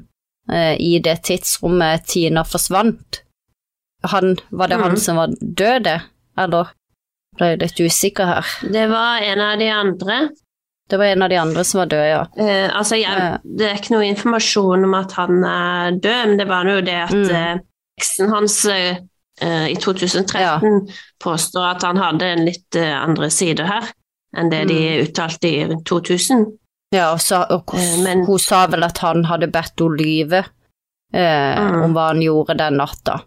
uh, 0.52 0.76
i 0.80 0.96
det 1.04 1.20
tidsrommet 1.28 2.08
Tina 2.08 2.46
forsvant, 2.48 3.24
han, 4.04 4.38
var 4.50 4.68
det 4.68 4.80
mm. 4.80 4.84
han 4.84 4.98
som 5.00 5.20
var 5.20 5.36
død, 5.40 5.90
eller? 6.40 6.72
Ble 7.38 7.54
jeg 7.54 7.62
litt 7.64 7.80
usikker 7.82 8.30
her. 8.30 8.56
Det 8.70 8.88
var 8.92 9.24
en 9.26 9.42
av 9.42 9.60
de 9.60 9.70
andre. 9.74 10.18
Det 10.90 11.00
var 11.00 11.06
en 11.06 11.24
av 11.26 11.32
de 11.32 11.38
andre 11.40 11.64
som 11.64 11.80
var 11.80 11.90
død, 11.94 12.06
ja. 12.12 12.22
Eh, 12.38 12.68
altså, 12.78 13.00
jeg, 13.00 13.40
det 13.44 13.70
er 13.70 13.80
ikke 13.80 13.96
noe 13.96 14.10
informasjon 14.12 14.86
om 14.86 14.94
at 15.00 15.16
han 15.18 15.40
er 15.48 15.98
død, 16.04 16.22
men 16.30 16.38
det 16.42 16.48
var 16.52 16.70
jo 16.70 16.84
det 16.84 17.00
at 17.06 17.16
mm. 17.16 17.32
eh, 17.40 17.64
eksen 18.02 18.34
hans 18.34 18.60
eh, 18.70 19.02
eh, 19.42 19.68
i 19.72 19.78
2013 19.80 20.42
Ja. 20.44 20.58
påstår 21.24 21.70
at 21.72 21.88
han 21.88 22.02
hadde 22.02 22.30
en 22.36 22.46
litt 22.46 22.78
eh, 22.78 22.94
andre 23.00 23.32
sider 23.34 23.70
her 23.70 23.90
enn 24.36 24.50
det 24.50 24.68
de 24.68 24.80
Mm. 24.80 25.08
uttalte 25.08 25.48
i 25.50 25.66
rundt 25.70 25.86
2000. 25.86 26.46
Ja, 26.94 27.12
og, 27.14 27.20
så, 27.20 27.46
og 27.50 27.74
Eh, 27.74 28.04
men- 28.04 28.26
hun 28.26 28.40
sa 28.40 28.68
vel 28.68 28.84
at 28.84 28.98
han 29.00 29.24
hadde 29.26 29.48
bedt 29.52 29.80
henne 29.80 29.98
lyve 29.98 30.46
eh, 31.14 31.56
Mm. 31.60 31.84
om 31.84 31.94
hva 31.94 32.08
han 32.08 32.22
gjorde 32.22 32.58
den 32.58 32.78
natta. 32.78 33.22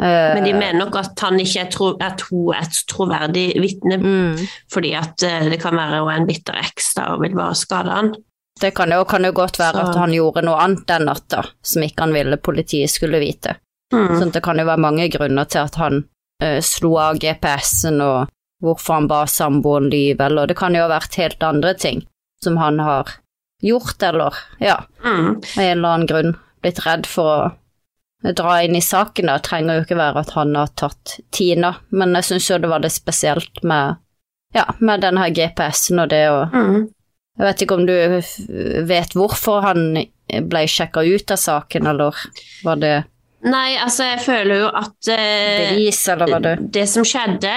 Eh, 0.00 0.34
Men 0.34 0.44
de 0.44 0.52
mener 0.52 0.78
nok 0.78 0.96
at, 0.96 1.18
han 1.20 1.38
ikke 1.38 1.60
er 1.66 1.70
tro, 1.70 1.96
at 2.00 2.20
hun 2.30 2.54
er 2.54 2.62
et 2.62 2.78
troverdig 2.88 3.54
vitne, 3.60 3.98
mm, 3.98 4.48
fordi 4.72 4.94
at 4.96 5.22
eh, 5.22 5.48
det 5.50 5.60
kan 5.60 5.74
være 5.74 6.00
hun 6.00 6.10
er 6.12 6.16
en 6.20 6.26
bitter 6.26 6.54
eks 6.62 6.94
da, 6.94 7.12
og 7.14 7.20
vil 7.20 7.34
bare 7.34 7.54
skade 7.54 7.90
han. 7.90 8.14
Det 8.60 8.74
kan 8.74 8.90
jo, 8.90 9.04
kan 9.04 9.22
jo 9.24 9.32
godt 9.32 9.58
være 9.58 9.72
Så- 9.74 9.88
at 9.88 9.94
han 9.96 10.10
gjorde 10.12 10.42
noe 10.44 10.56
annet 10.58 10.86
den 10.86 11.04
natta 11.06 11.44
som 11.62 11.82
ikke 11.82 12.00
han 12.00 12.12
ville 12.12 12.36
politiet 12.36 12.90
skulle 12.90 13.18
vite. 13.20 13.56
Mm. 13.92 14.18
Sånn 14.20 14.32
det 14.32 14.42
kan 14.42 14.56
jo 14.58 14.64
være 14.64 14.78
mange 14.78 15.08
grunner 15.10 15.44
til 15.48 15.58
at 15.64 15.74
han 15.76 16.04
uh, 16.42 16.60
slo 16.60 16.96
av 16.96 17.16
GPS-en, 17.18 18.00
og 18.00 18.28
hvorfor 18.60 18.94
han 18.98 19.08
ba 19.10 19.22
samboeren 19.26 19.90
lyve, 19.92 20.26
eller 20.26 20.46
det 20.50 20.56
kan 20.58 20.74
jo 20.76 20.82
ha 20.84 20.90
vært 20.92 21.16
helt 21.20 21.42
andre 21.42 21.74
ting 21.74 22.04
som 22.44 22.56
han 22.60 22.78
har 22.80 23.08
gjort, 23.62 24.02
eller 24.02 24.34
ja, 24.60 24.78
Mm. 25.04 25.36
av 25.36 25.62
en 25.62 25.78
eller 25.78 25.88
annen 25.88 26.06
grunn 26.06 26.36
blitt 26.62 26.80
redd 26.86 27.06
for 27.06 27.24
å 28.24 28.32
dra 28.36 28.62
inn 28.64 28.76
i 28.76 28.80
saken. 28.84 29.26
Det 29.26 29.42
trenger 29.48 29.78
jo 29.78 29.84
ikke 29.84 29.96
være 29.96 30.20
at 30.20 30.30
han 30.36 30.54
har 30.56 30.68
tatt 30.76 31.18
Tina, 31.32 31.74
men 31.90 32.14
jeg 32.14 32.24
syns 32.28 32.50
jo 32.50 32.58
det 32.58 32.68
var 32.68 32.80
litt 32.84 32.92
spesielt 32.96 33.62
med 33.64 33.96
ja, 34.54 34.64
med 34.80 35.00
den 35.00 35.16
her 35.20 35.30
GPS-en 35.30 36.00
og 36.02 36.08
det 36.10 36.24
å 36.28 36.40
Mm. 36.52 36.88
Jeg 37.38 37.46
vet 37.46 37.62
ikke 37.62 37.76
om 37.78 37.86
du 37.86 37.94
vet 38.84 39.14
hvorfor 39.16 39.62
han 39.62 39.84
ble 40.50 40.64
sjekka 40.68 41.00
ut 41.06 41.30
av 41.30 41.38
saken, 41.40 41.86
eller 41.86 42.16
var 42.64 42.76
det 42.76 43.04
Nei, 43.42 43.76
altså, 43.80 44.04
jeg 44.04 44.20
føler 44.20 44.58
jo 44.60 44.66
at 44.66 45.08
uh, 45.08 45.16
bevis, 45.16 46.00
eller 46.12 46.28
var 46.34 46.40
det 46.44 46.56
det 46.74 46.82
som 46.90 47.06
skjedde, 47.08 47.54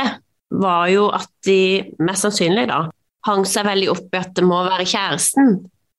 var 0.53 0.87
jo 0.91 1.07
at 1.15 1.29
de 1.47 1.83
mest 2.03 2.27
sannsynlig 2.27 2.67
da 2.69 2.83
hang 3.27 3.45
seg 3.47 3.65
veldig 3.67 3.89
opp 3.93 4.13
i 4.13 4.19
at 4.19 4.33
det 4.35 4.43
må 4.45 4.57
være 4.65 4.85
kjæresten. 4.89 5.53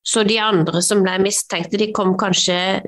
Så 0.04 0.26
de 0.28 0.36
andre 0.42 0.82
som 0.84 1.00
ble 1.04 1.14
mistenkte, 1.24 1.80
de 1.80 1.92
kom 1.96 2.16
kanskje 2.20 2.82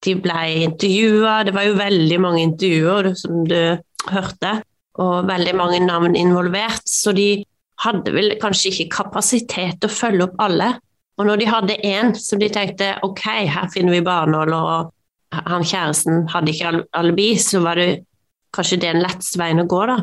De 0.00 0.14
ble 0.16 0.64
intervjua, 0.64 1.42
det 1.44 1.52
var 1.52 1.66
jo 1.66 1.74
veldig 1.76 2.16
mange 2.24 2.40
intervjuer 2.40 3.10
som 3.20 3.42
du 3.44 3.76
hørte, 4.08 4.52
og 4.96 5.26
veldig 5.28 5.52
mange 5.58 5.80
navn 5.84 6.16
involvert, 6.16 6.86
så 6.88 7.12
de 7.12 7.42
hadde 7.84 8.14
vel 8.14 8.32
kanskje 8.40 8.70
ikke 8.70 8.86
kapasitet 8.94 9.76
til 9.76 9.90
å 9.90 9.92
følge 9.92 10.24
opp 10.24 10.40
alle. 10.40 10.70
Og 11.20 11.28
når 11.28 11.42
de 11.42 11.50
hadde 11.52 11.76
én 11.84 12.14
som 12.16 12.40
de 12.40 12.48
tenkte 12.48 12.94
ok, 13.04 13.20
her 13.52 13.68
finner 13.74 13.98
vi 13.98 14.00
barnåler, 14.08 14.56
og 14.56 15.44
han 15.52 15.68
kjæresten 15.68 16.24
hadde 16.32 16.54
ikke 16.54 16.70
al- 16.72 16.86
alibi, 16.96 17.34
så 17.36 17.60
var 17.60 17.76
det 17.76 17.90
kanskje 18.56 18.80
det 18.80 18.94
en 18.94 19.02
lettest 19.04 19.36
veien 19.36 19.60
å 19.60 19.68
gå, 19.68 19.82
da. 19.84 19.98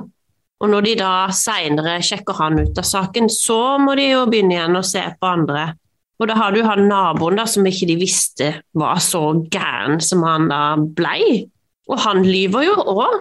Og 0.57 0.71
når 0.71 0.85
de 0.87 0.93
da 0.99 1.11
seinere 1.35 1.99
sjekker 2.05 2.37
han 2.39 2.57
ut 2.63 2.79
av 2.79 2.87
saken, 2.87 3.29
så 3.29 3.77
må 3.81 3.93
de 3.97 4.07
jo 4.09 4.23
begynne 4.29 4.55
igjen 4.55 4.79
å 4.79 4.85
se 4.85 5.03
på 5.19 5.29
andre. 5.29 5.69
Og 6.17 6.29
da 6.29 6.37
har 6.39 6.53
du 6.53 6.63
han 6.65 6.87
naboen 6.89 7.37
da, 7.37 7.45
som 7.45 7.65
ikke 7.69 7.89
de 7.91 7.97
visste 7.99 8.49
var 8.77 8.97
så 9.03 9.21
gæren 9.53 10.01
som 10.01 10.23
han 10.25 10.49
da 10.49 10.61
blei. 10.77 11.45
Og 11.87 12.01
han 12.01 12.23
lyver 12.25 12.65
jo 12.65 12.77
òg. 12.95 13.19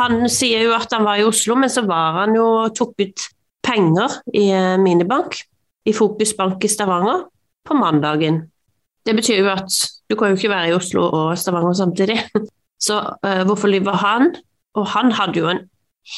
Han 0.00 0.24
sier 0.32 0.64
jo 0.66 0.74
at 0.74 0.90
han 0.94 1.04
var 1.06 1.20
i 1.20 1.26
Oslo, 1.28 1.54
men 1.60 1.70
så 1.70 1.84
var 1.86 2.22
han 2.22 2.34
jo 2.34 2.46
tok 2.74 2.96
ut 2.98 3.26
penger 3.62 4.18
i 4.34 4.48
eh, 4.50 4.78
minibank, 4.80 5.36
i 5.86 5.94
Fokus 5.94 6.32
Bank 6.38 6.64
i 6.64 6.70
Stavanger, 6.70 7.26
på 7.62 7.76
mandagen. 7.78 8.40
Det 9.06 9.14
betyr 9.14 9.42
jo 9.42 9.50
at 9.52 9.70
du 10.10 10.16
kan 10.18 10.32
jo 10.32 10.38
ikke 10.38 10.50
være 10.50 10.72
i 10.72 10.74
Oslo 10.76 11.04
og 11.06 11.38
Stavanger 11.38 11.76
samtidig. 11.78 12.18
Så 12.86 12.98
uh, 12.98 13.42
hvorfor 13.46 13.70
lyver 13.70 13.94
han? 14.00 14.32
Og 14.74 14.88
han 14.90 15.12
hadde 15.14 15.38
jo 15.38 15.50
en 15.52 15.60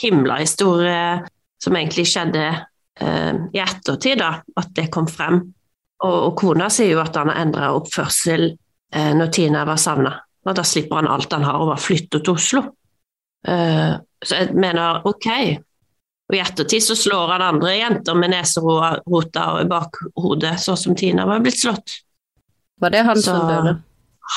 himla 0.03 0.39
historie 0.41 1.25
som 1.63 1.77
egentlig 1.77 2.07
skjedde 2.11 2.45
eh, 3.01 3.35
i 3.55 3.61
ettertid, 3.63 4.19
da, 4.21 4.39
at 4.57 4.73
det 4.77 4.89
kom 4.93 5.07
frem. 5.11 5.41
Og, 6.05 6.17
og 6.29 6.33
kona 6.41 6.69
sier 6.73 6.95
jo 6.97 7.03
at 7.03 7.17
han 7.17 7.31
har 7.33 7.41
endra 7.45 7.71
oppførsel 7.77 8.47
eh, 8.51 9.13
når 9.17 9.31
Tina 9.33 9.65
var 9.69 9.81
savna. 9.81 10.15
Og 10.45 10.57
da 10.59 10.65
slipper 10.67 11.01
han 11.01 11.09
alt 11.09 11.33
han 11.33 11.45
har 11.47 11.61
og 11.63 11.71
bare 11.73 11.81
flytter 11.81 12.21
til 12.25 12.35
Oslo. 12.37 12.65
Eh, 13.49 13.95
så 14.25 14.41
jeg 14.43 14.57
mener 14.57 15.07
ok. 15.09 15.29
Og 16.29 16.37
i 16.37 16.41
ettertid 16.41 16.85
så 16.85 16.97
slår 16.97 17.35
han 17.35 17.43
andre 17.45 17.75
jenter 17.77 18.17
med 18.17 18.33
neserota 18.33 19.47
i 19.61 19.67
bakhodet, 19.69 20.55
sånn 20.65 20.79
som 20.81 20.97
Tina 20.97 21.27
var 21.29 21.43
blitt 21.45 21.61
slått. 21.61 21.99
Var 22.81 22.91
det 22.93 23.03
han 23.07 23.17
Så- 23.21 23.31
som 23.31 23.49
døde? 23.49 23.75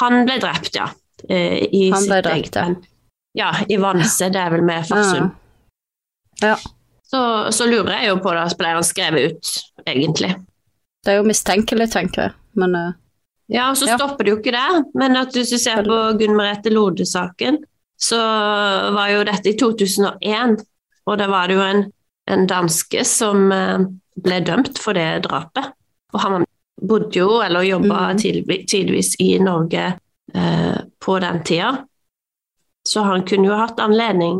Han 0.02 0.26
ble 0.28 0.36
drept, 0.44 0.76
ja. 0.76 0.90
eh, 1.30 1.64
I 1.72 1.90
Han 1.92 2.04
ble 2.04 2.18
sitt 2.20 2.26
drept, 2.28 2.56
ja. 2.56 2.66
Ja, 3.38 3.52
i 3.70 3.78
Vanse, 3.78 4.32
det 4.34 4.42
er 4.42 4.54
vel 4.56 4.64
med 4.66 4.88
Farsund. 4.88 5.36
Ja. 6.42 6.56
Så, 7.08 7.20
så 7.56 7.68
lurer 7.70 8.00
jeg 8.00 8.10
jo 8.10 8.18
på 8.24 8.34
det, 8.36 8.46
ble 8.60 8.72
han 8.76 8.86
skrevet 8.86 9.32
ut, 9.32 9.52
egentlig. 9.86 10.34
Det 11.06 11.14
er 11.14 11.22
jo 11.22 11.28
mistenkelig, 11.28 11.88
tenker 11.94 12.26
jeg, 12.26 12.34
men 12.60 12.74
uh, 12.76 12.96
Ja, 13.48 13.70
og 13.72 13.78
så 13.80 13.88
Ja. 13.88 13.96
stopper 13.96 14.26
det 14.26 14.34
jo 14.34 14.40
ikke 14.42 14.52
der. 14.52 14.82
Men 14.98 15.16
at 15.16 15.32
hvis 15.38 15.54
du 15.54 15.58
ser 15.62 15.86
på 15.88 16.00
Gunn 16.20 16.36
Merete 16.36 16.74
Lode-saken, 16.74 17.62
så 17.98 18.18
var 18.94 19.14
jo 19.14 19.24
dette 19.24 19.54
i 19.54 19.56
2001, 19.58 20.58
og 21.08 21.18
da 21.22 21.30
var 21.32 21.48
det 21.48 21.56
jo 21.56 21.64
en, 21.64 21.86
en 22.28 22.44
danske 22.50 23.06
som 23.08 23.48
eh, 23.56 23.86
ble 24.20 24.42
dømt 24.46 24.82
for 24.84 24.98
det 24.98 25.24
drapet. 25.30 25.72
Og 26.14 26.22
han 26.22 26.46
bodde 26.82 27.16
jo, 27.18 27.40
eller 27.42 27.66
jobba 27.66 28.12
mm. 28.12 28.20
tidvis 28.68 29.16
i 29.24 29.38
Norge 29.40 29.86
eh, 30.34 30.78
på 31.00 31.20
den 31.24 31.42
tida. 31.48 31.72
Så 32.88 33.04
han 33.04 33.26
kunne 33.28 33.50
jo 33.50 33.58
hatt 33.60 33.80
anledning. 33.84 34.38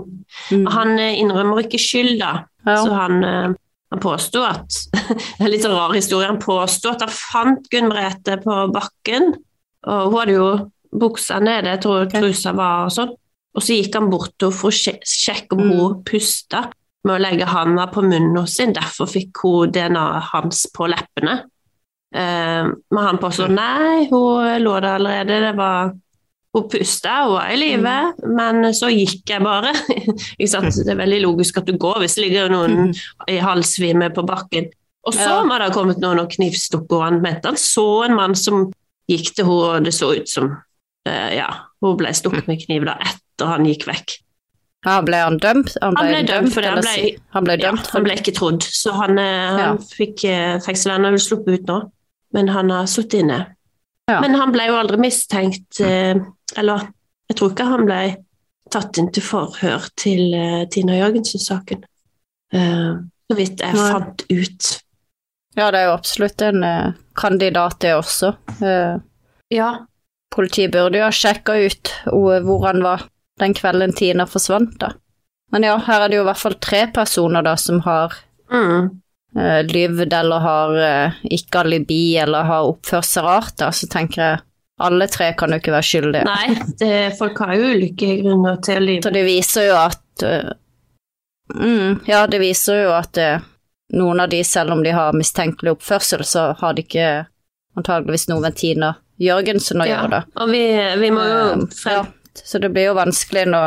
mm, 0.52 0.66
han 0.72 0.94
eh, 1.00 1.18
innrømmer 1.20 1.66
ikke 1.66 1.80
skyld, 1.82 2.18
da. 2.22 2.32
ja. 2.66 2.78
Så 2.84 2.94
han, 2.96 3.18
eh, 3.28 3.50
han 3.92 4.00
påsto 4.04 4.44
at 4.48 4.68
Det 4.94 5.42
er 5.42 5.46
en 5.46 5.52
litt 5.54 5.64
sånn 5.66 5.76
rar 5.76 5.94
historie. 5.96 6.28
Han 6.32 6.40
påsto 6.44 6.92
at 6.94 7.04
han 7.06 7.12
fant 7.14 7.68
Gunn 7.72 7.90
Merete 7.92 8.38
på 8.44 8.58
bakken, 8.76 9.34
og 9.88 10.10
hun 10.12 10.18
hadde 10.22 10.36
jo 10.38 10.48
buksa 10.98 11.38
nede, 11.44 11.74
jeg 11.76 11.82
tror 11.84 12.08
trusa 12.12 12.54
var 12.56 12.88
og 12.88 12.94
sånn. 12.96 13.12
Og 13.58 13.64
så 13.66 13.76
gikk 13.78 13.96
han 13.98 14.10
bort 14.12 14.32
til 14.40 14.52
henne 14.52 14.60
for 14.60 14.70
å 14.72 15.04
sjekke 15.08 15.56
om 15.58 15.64
Mm. 15.66 15.78
hun 15.80 16.02
pusta 16.08 16.66
med 17.08 17.16
å 17.16 17.22
legge 17.24 17.46
handa 17.50 17.88
på 17.92 18.04
munnen 18.06 18.48
sin. 18.48 18.74
Derfor 18.76 19.08
fikk 19.10 19.40
hun 19.44 19.72
DNA-et 19.72 20.28
hans 20.32 20.66
på 20.76 20.88
leppene. 20.92 21.38
Eh, 22.14 22.68
men 22.92 23.04
han 23.04 23.18
påstod 23.20 23.52
nei, 23.56 24.08
hun 24.12 24.62
lå 24.64 24.76
der 24.80 24.96
allerede. 25.00 25.40
Det 25.48 25.56
var 25.58 25.92
hun 26.58 26.68
pusta, 26.72 27.14
hun 27.26 27.34
var 27.38 27.52
i 27.54 27.58
live, 27.60 27.94
men 28.38 28.68
så 28.76 28.90
gikk 28.94 29.30
jeg 29.34 29.44
bare. 29.46 29.72
Det 30.38 30.92
er 30.92 31.00
veldig 31.00 31.22
logisk 31.24 31.58
at 31.62 31.66
du 31.70 31.78
går 31.80 32.02
hvis 32.04 32.16
det 32.18 32.26
ligger 32.28 32.52
noen 32.54 32.92
i 33.30 33.38
halvsvime 33.44 34.10
på 34.16 34.26
bakken. 34.28 34.70
Og 35.08 35.14
så 35.16 35.28
Ja. 35.40 35.44
må 35.48 35.56
det 35.58 35.70
ha 35.70 35.74
kommet 35.74 36.02
noen 36.04 36.20
og 36.20 36.30
knivstukket 36.34 36.92
henne. 36.92 37.06
Han 37.18 37.22
mente 37.24 37.48
han 37.48 37.56
så 37.62 37.88
en 38.06 38.16
mann 38.18 38.36
som 38.36 38.68
gikk 39.10 39.34
til 39.38 39.46
henne, 39.48 39.80
og 39.80 39.84
det 39.88 39.94
så 39.96 40.10
ut 40.18 40.28
som 40.30 40.50
uh, 41.08 41.30
ja, 41.32 41.48
hun 41.82 41.96
ble 42.00 42.12
stukket 42.14 42.48
med 42.52 42.60
kniv 42.66 42.84
da 42.90 42.98
etter 43.00 43.48
han 43.54 43.66
gikk 43.70 43.86
vekk. 43.88 44.18
Ja, 44.86 45.00
ble 45.02 45.18
han 45.24 45.38
dømt? 45.42 45.74
Han 45.82 45.96
ble, 45.96 46.04
Han 46.04 46.12
ble 46.14 46.20
dømt 46.28 46.56
det, 46.56 46.66
han 46.68 46.84
ble- 46.84 47.18
han 47.34 47.44
ble 47.48 47.56
Ja, 47.64 47.72
han 47.94 48.04
ble 48.06 48.14
ikke 48.20 48.34
trodd, 48.38 48.62
så 48.64 48.94
han, 49.00 49.18
eh, 49.20 49.48
han 49.50 49.60
Ja. 49.60 49.72
fikk 49.78 50.24
eh, 50.30 50.60
fengsel. 50.64 50.92
Han 50.94 51.04
har 51.08 51.16
vel 51.16 51.24
sluppet 51.24 51.60
ut 51.62 51.66
nå, 51.72 51.80
men 52.34 52.48
han 52.54 52.70
har 52.70 52.86
sittet 52.86 53.24
inne. 53.24 53.40
Ja. 54.08 54.22
Men 54.24 54.38
han 54.40 54.54
ble 54.56 54.70
jo 54.70 54.78
aldri 54.80 55.00
mistenkt, 55.04 55.82
eh, 55.84 56.16
eller 56.56 56.88
jeg 57.28 57.38
tror 57.38 57.52
ikke 57.52 57.68
han 57.68 57.86
ble 57.88 58.02
tatt 58.72 59.00
inn 59.00 59.10
til 59.16 59.24
forhør 59.24 59.90
til 60.00 60.34
eh, 60.36 60.64
Tina 60.72 60.96
Jørgensen-saken. 60.96 61.84
Eh, 62.56 62.94
så 63.28 63.36
vidt 63.36 63.64
jeg 63.64 63.76
Nei. 63.76 63.90
fant 63.92 64.24
ut. 64.32 64.70
Ja, 65.58 65.68
det 65.74 65.82
er 65.82 65.90
jo 65.90 65.98
absolutt 65.98 66.44
en 66.46 66.64
kandidat, 67.18 67.80
det 67.84 67.96
også. 67.98 68.36
Eh, 68.62 68.98
Ja, 69.54 69.86
politiet 70.36 70.74
burde 70.74 71.00
jo 71.00 71.06
ha 71.08 71.14
sjekka 71.16 71.56
ut 71.56 71.92
hvor 72.12 72.66
han 72.68 72.82
var 72.84 73.06
den 73.40 73.54
kvelden 73.56 73.94
Tina 73.96 74.26
forsvant, 74.28 74.76
da. 74.82 74.92
Men 75.52 75.64
ja, 75.64 75.78
her 75.80 76.04
er 76.04 76.12
det 76.12 76.18
jo 76.18 76.26
i 76.26 76.28
hvert 76.28 76.42
fall 76.42 76.58
tre 76.60 76.82
personer 76.92 77.46
da 77.46 77.54
som 77.60 77.80
har 77.86 78.16
mm. 78.52 78.90
Uh, 79.38 79.62
lyvd 79.68 80.14
eller 80.14 80.44
har 80.44 80.76
eh, 80.88 81.18
ikke 81.38 81.62
alibi 81.64 82.18
eller 82.22 82.48
har 82.50 82.70
oppført 82.74 83.08
seg 83.08 83.26
rart, 83.28 83.56
da, 83.62 83.72
så 83.72 83.88
tenker 83.92 84.24
jeg 84.24 84.40
alle 84.78 85.08
tre 85.10 85.32
kan 85.34 85.50
jo 85.54 85.58
ikke 85.58 85.74
være 85.74 85.88
skyldige. 85.88 86.26
Nei, 86.28 86.56
det, 86.78 86.94
folk 87.18 87.40
har 87.42 87.56
jo 87.58 87.72
ulike 87.74 88.12
grunner 88.22 88.60
til 88.62 88.78
å 88.78 88.84
lyve. 88.86 89.04
Så 89.08 89.14
det 89.16 89.24
viser 89.26 89.70
jo 89.72 89.78
at 89.80 90.26
eh, 90.28 90.52
mm, 91.56 92.04
Ja, 92.06 92.26
det 92.30 92.42
viser 92.44 92.84
jo 92.84 92.92
at 92.94 93.18
eh, 93.18 93.42
noen 93.98 94.22
av 94.22 94.30
de, 94.30 94.44
selv 94.46 94.76
om 94.76 94.84
de 94.86 94.94
har 94.94 95.18
mistenkelig 95.18 95.78
oppførsel, 95.78 96.22
så 96.28 96.52
har 96.60 96.78
de 96.78 96.86
ikke 96.86 97.10
antageligvis 97.78 98.28
noe 98.30 98.44
med 98.44 98.58
Tina 98.60 98.94
Jørgensen 99.18 99.82
å 99.82 99.88
Ja, 99.88 100.04
gjøre, 100.04 100.20
da. 100.20 100.42
og 100.44 100.54
vi, 100.54 100.62
vi 101.02 101.12
må 101.14 101.26
jo 101.26 101.38
Eh, 101.56 101.68
frem 101.74 102.04
ja, 102.04 102.06
så 102.38 102.62
det 102.62 102.70
blir 102.70 102.92
jo 102.92 102.98
vanskelig 103.00 103.48
nå. 103.50 103.62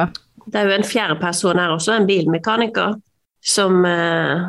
Det 0.46 0.60
er 0.60 0.68
jo 0.70 0.76
en 0.78 0.86
fjerde 0.86 1.16
person 1.18 1.58
her 1.58 1.72
også, 1.74 1.96
en 1.96 2.06
bilmekaniker, 2.06 2.94
som 3.42 3.82
eh, 3.86 4.46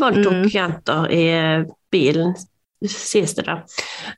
voldtok 0.00 0.32
Mm. 0.44 0.48
jenter 0.52 1.10
i 1.12 1.24
eh, 1.32 1.64
bilen, 1.92 2.34
sies 2.86 3.34
det 3.34 3.44
da. 3.46 3.56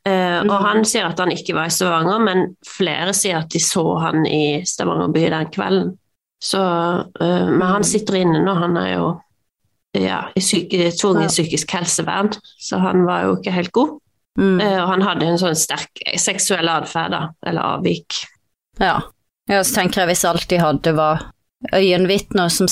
Eh, 0.05 0.41
Og 0.41 0.47
Mm. 0.51 0.65
han 0.65 0.85
sier 0.85 1.07
at 1.07 1.19
han 1.19 1.31
ikke 1.33 1.55
var 1.55 1.67
i 1.67 1.71
Stavanger, 1.71 2.19
men 2.25 2.57
flere 2.67 3.13
sier 3.15 3.39
at 3.39 3.49
de 3.51 3.59
så 3.59 3.85
han 4.01 4.27
i 4.27 4.63
Stavanger 4.65 5.09
by 5.13 5.29
den 5.31 5.47
kvelden. 5.55 5.97
Så, 6.43 6.59
eh, 7.21 7.47
men 7.51 7.63
han 7.69 7.85
sitter 7.85 8.15
inne 8.17 8.45
nå, 8.45 8.55
han 8.59 8.77
er 8.77 8.95
jo 8.97 9.21
ja, 9.93 10.29
i 10.37 10.41
syke, 10.41 10.93
tvungen 10.95 11.27
psykisk 11.29 11.71
helsevern, 11.73 12.31
så 12.61 12.79
han 12.79 13.05
var 13.05 13.25
jo 13.25 13.37
ikke 13.37 13.51
helt 13.53 13.73
god. 13.73 13.97
Mm. 14.39 14.61
Eh, 14.61 14.83
og 14.83 14.89
han 14.89 15.03
hadde 15.03 15.27
en 15.27 15.39
sånn 15.39 15.57
sterk 15.59 15.91
seksuell 16.17 16.69
atferd, 16.69 17.11
da, 17.11 17.29
eller 17.45 17.61
avvik. 17.61 18.21
Ja. 18.79 19.01
ja, 19.49 19.63
så 19.65 19.75
tenker 19.75 20.03
jeg 20.05 20.13
hvis 20.13 20.25
alt 20.25 20.47
de 20.49 20.59
hadde 20.63 20.95
var 20.95 21.25
øyenvitner 21.75 22.49
som, 22.49 22.69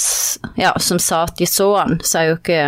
ja, 0.56 0.72
som 0.78 0.98
sa 1.02 1.24
at 1.24 1.36
de 1.36 1.44
så 1.46 1.66
han, 1.76 1.98
så 2.00 2.20
er 2.20 2.28
jo 2.30 2.36
ikke, 2.38 2.60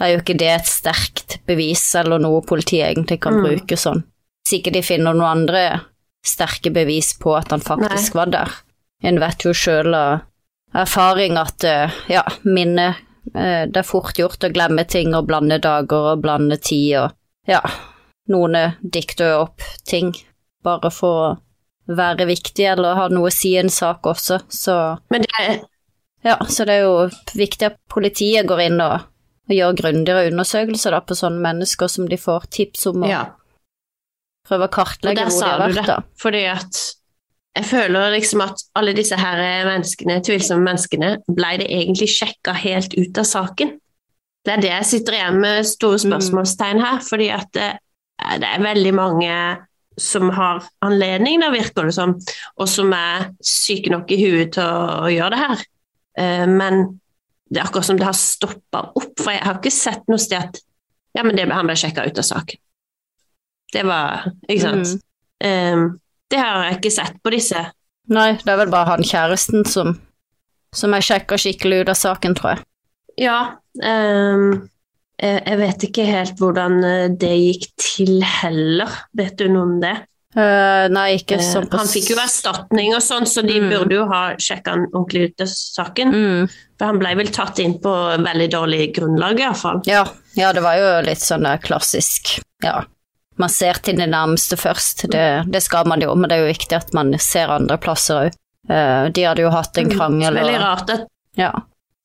er 0.00 0.12
jo 0.12 0.20
ikke 0.22 0.38
det 0.38 0.48
et 0.54 0.68
sterkt 0.70 1.38
bevis 1.48 1.82
eller 1.98 2.20
noe 2.22 2.42
politiet 2.46 2.86
egentlig 2.92 3.20
kan 3.20 3.34
Mm. 3.38 3.44
bruke 3.46 3.76
sånn. 3.76 4.04
Hvis 4.44 4.58
ikke 4.60 4.72
de 4.72 4.82
finner 4.82 5.14
noen 5.14 5.44
andre 5.46 5.80
sterke 6.24 6.70
bevis 6.74 7.14
på 7.18 7.36
at 7.36 7.50
han 7.50 7.60
faktisk 7.60 8.14
var 8.14 8.26
der. 8.26 8.48
En 9.02 9.18
vet 9.20 9.44
jo 9.44 9.52
sjøl 9.54 9.94
av 9.94 10.20
erfaring 10.74 11.36
at 11.38 11.64
eh, 11.64 11.90
ja, 12.08 12.22
minne 12.44 12.96
eh, 13.34 13.66
Det 13.66 13.76
er 13.76 13.86
fort 13.86 14.18
gjort 14.18 14.44
å 14.44 14.52
glemme 14.52 14.84
ting 14.84 15.14
og 15.14 15.26
blande 15.26 15.58
dager 15.58 16.12
og 16.14 16.22
blande 16.22 16.56
tid 16.56 16.96
og 16.98 17.12
ja, 17.48 17.60
noen 18.28 18.54
eh, 18.54 18.72
dikter 18.82 19.38
opp 19.40 19.62
ting 19.86 20.12
bare 20.64 20.90
for 20.90 21.22
å 21.28 21.36
være 21.88 22.26
viktig 22.28 22.66
eller 22.68 22.94
ha 22.98 23.06
noe 23.08 23.30
å 23.30 23.32
si 23.32 23.54
i 23.54 23.60
en 23.62 23.70
sak 23.72 24.04
også, 24.04 24.42
så 24.48 24.98
Men 25.10 25.22
det 25.22 25.30
er 25.40 25.60
ja, 26.24 26.34
så 26.44 26.64
det 26.66 26.74
er 26.74 26.82
jo 26.82 27.08
viktig 27.38 27.64
at 27.70 27.76
politiet 27.88 28.44
går 28.46 28.60
inn 28.66 28.80
og, 28.82 29.06
og 29.48 29.56
gjøre 29.56 29.76
grundigere 29.80 30.28
undersøkelser 30.32 30.94
da, 30.96 31.00
på 31.00 31.16
sånne 31.16 31.40
mennesker 31.44 31.88
som 31.90 32.08
de 32.08 32.18
får 32.20 32.48
tips 32.54 32.86
om, 32.90 33.02
og 33.02 33.08
Ja. 33.10 33.24
prøve 34.48 34.68
å 34.68 34.72
kartlegge 34.72 35.24
hvor 35.28 35.40
de 35.40 35.50
har 35.50 35.60
vært. 35.64 35.74
det. 35.74 35.86
da. 35.86 35.98
Fordi 36.20 36.44
at 36.52 36.80
jeg 37.56 37.64
føler 37.64 38.12
liksom 38.14 38.40
at 38.44 38.62
alle 38.78 38.92
disse 38.94 39.16
her 39.18 39.40
menneskene, 39.66 40.20
tvilsomme 40.22 40.62
menneskene, 40.64 41.16
ble 41.28 41.56
det 41.58 41.68
egentlig 41.68 42.08
sjekka 42.12 42.54
helt 42.54 42.94
ut 42.94 43.18
av 43.18 43.24
saken. 43.24 43.72
Det 44.44 44.52
er 44.54 44.60
det 44.62 44.70
jeg 44.70 44.84
sitter 44.92 45.16
igjen 45.18 45.40
med 45.42 45.66
store 45.66 45.98
spørsmålstegn 45.98 46.80
her, 46.80 47.00
fordi 47.04 47.28
at 47.34 47.48
det, 47.56 47.72
det 48.40 48.48
er 48.48 48.62
veldig 48.62 48.94
mange 48.94 49.32
som 49.98 50.30
har 50.30 50.62
anledning, 50.86 51.40
da 51.42 51.50
virker 51.50 51.88
det 51.88 51.94
som, 51.96 52.14
og 52.56 52.68
som 52.70 52.92
er 52.94 53.32
syke 53.42 53.90
nok 53.90 54.10
i 54.14 54.20
huet 54.22 54.52
til 54.54 54.62
å, 54.62 55.08
å 55.08 55.10
gjøre 55.10 55.30
det 55.34 55.40
her. 55.42 55.64
Eh, 56.22 56.46
men 56.46 57.00
det 57.48 57.60
er 57.60 57.66
akkurat 57.66 57.88
som 57.88 57.98
det 57.98 58.06
har 58.08 58.16
stoppa 58.16 58.82
opp, 58.92 59.14
for 59.18 59.32
jeg 59.32 59.44
har 59.44 59.60
ikke 59.60 59.72
sett 59.72 60.04
noe 60.10 60.20
sted 60.20 60.40
at 60.40 60.60
ja, 61.16 61.24
men 61.24 61.34
det, 61.36 61.48
han 61.50 61.66
ble 61.66 61.76
sjekka 61.78 62.04
ut 62.06 62.20
av 62.20 62.26
saken. 62.26 62.60
Det 63.72 63.82
var 63.84 64.28
Ikke 64.46 64.62
sant? 64.62 64.92
Eh, 65.44 65.86
det 66.28 66.40
har 66.40 66.66
jeg 66.68 66.78
ikke 66.78 66.92
sett 66.92 67.16
på 67.24 67.32
disse. 67.32 67.62
Nei, 68.12 68.30
det 68.40 68.52
er 68.52 68.60
vel 68.60 68.72
bare 68.72 68.94
han 68.94 69.04
kjæresten 69.04 69.64
som, 69.68 69.94
som 70.76 70.94
er 70.96 71.04
sjekka 71.04 71.36
skikkelig 71.40 71.82
ut 71.82 71.92
av 71.92 71.98
saken, 72.00 72.36
tror 72.36 72.54
jeg. 72.54 72.64
Ja, 73.18 73.38
Um, 73.78 74.68
jeg 75.18 75.42
jeg 75.46 75.58
vet 75.58 75.84
ikke 75.88 76.04
helt 76.06 76.38
hvordan 76.38 76.78
eh, 76.86 77.08
det 77.10 77.34
gikk 77.34 77.66
til 77.82 78.22
heller. 78.22 78.92
Vet 79.18 79.38
du 79.38 79.48
noe 79.50 79.66
om 79.66 79.76
det? 79.82 79.94
Eh, 80.38 80.88
nei, 80.94 81.16
ikke 81.18 81.38
Eh, 81.40 81.42
sånn 81.42 81.66
på 81.68 81.78
han 81.80 81.88
fikk 81.90 82.10
jo 82.12 82.16
erstatning 82.22 82.92
og 82.94 83.02
sånn, 83.02 83.26
så 83.26 83.42
de 83.46 83.58
Mm. 83.60 83.70
burde 83.72 83.94
jo 83.96 84.04
ha 84.06 84.20
sjekka 84.38 84.70
han 84.76 84.86
ordentlig 84.92 85.30
ut 85.32 85.40
av 85.40 85.48
saken. 85.50 86.12
mm, 86.14 86.50
For 86.78 86.84
han 86.86 86.98
ble 87.00 87.14
vel 87.16 87.26
tatt 87.34 87.58
inn 87.58 87.74
på 87.82 87.92
veldig 88.22 88.50
dårlig 88.52 88.94
grunnlag, 88.94 89.40
iallfall. 89.40 89.82
ja, 89.86 90.04
ja, 90.36 90.52
det 90.52 90.62
var 90.62 90.76
jo 90.76 91.02
litt 91.06 91.18
sånn 91.18 91.42
klassisk 91.60 92.38
Ja, 92.62 92.84
man 93.36 93.48
ser 93.48 93.74
til 93.82 93.96
det 93.96 94.08
nærmeste 94.10 94.56
først. 94.56 95.08
Det, 95.10 95.50
det 95.50 95.62
skal 95.62 95.84
man 95.86 96.00
jo, 96.00 96.14
men 96.14 96.28
det 96.28 96.38
er 96.38 96.46
jo 96.46 96.52
viktig 96.52 96.76
at 96.76 96.92
man 96.94 97.12
ser 97.18 97.48
andre 97.48 97.76
plasser 97.78 98.28
òg. 98.28 98.32
de 99.12 99.22
hadde 99.24 99.38
jo 99.42 99.50
hatt 99.50 99.78
en 99.78 99.88
krangel 99.90 100.34
Mm. 100.34 100.42
Veldig 100.44 100.60
rart 100.60 100.90
at, 100.90 101.06
Ja. 101.36 101.52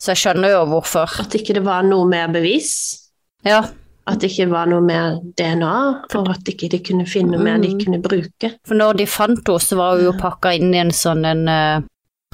Så 0.02 0.14
jeg 0.14 0.18
skjønner 0.18 0.50
jo 0.50 0.66
hvorfor. 0.66 1.20
at 1.20 1.30
ikke 1.32 1.54
det 1.56 1.64
var 1.64 1.82
noe 1.84 2.06
mer 2.08 2.28
bevis. 2.30 3.00
Ja, 3.46 3.64
At 4.06 4.20
det 4.20 4.32
ikke 4.34 4.50
var 4.52 4.66
noe 4.68 4.82
mer 4.84 5.20
DNA, 5.38 5.76
og 6.20 6.30
at 6.34 6.50
ikke 6.52 6.68
de 6.74 6.80
kunne 6.84 7.06
finne 7.08 7.38
noe 7.38 7.44
mer 7.44 7.58
de 7.64 7.70
Mm. 7.70 7.80
kunne 7.86 8.02
bruke. 8.04 8.50
For 8.68 8.76
når 8.76 8.98
de 8.98 9.06
fant 9.08 9.40
henne, 9.48 9.60
så 9.64 9.78
var 9.80 9.96
hun 9.96 10.04
jo 10.10 10.12
pakka 10.20 10.52
inn 10.58 10.74
i 10.74 10.78
en 10.82 10.92
sånn 10.92 11.24
en 11.26 11.48
eh, 11.48 11.82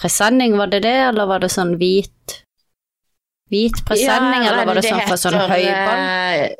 presenning, 0.01 0.57
var 0.57 0.67
det 0.67 0.81
det, 0.81 0.95
eller 1.09 1.25
var 1.27 1.39
det 1.39 1.51
sånn 1.51 1.75
hvit 1.77 2.41
Hvit 3.49 3.79
presenning, 3.85 4.43
Ja, 4.45 4.51
eller 4.53 4.65
var 4.65 4.75
det 4.75 4.83
sånn 4.85 5.01
fra 5.07 5.15
sånn 5.17 5.33
høyball? 5.49 6.01
eh, 6.05 6.55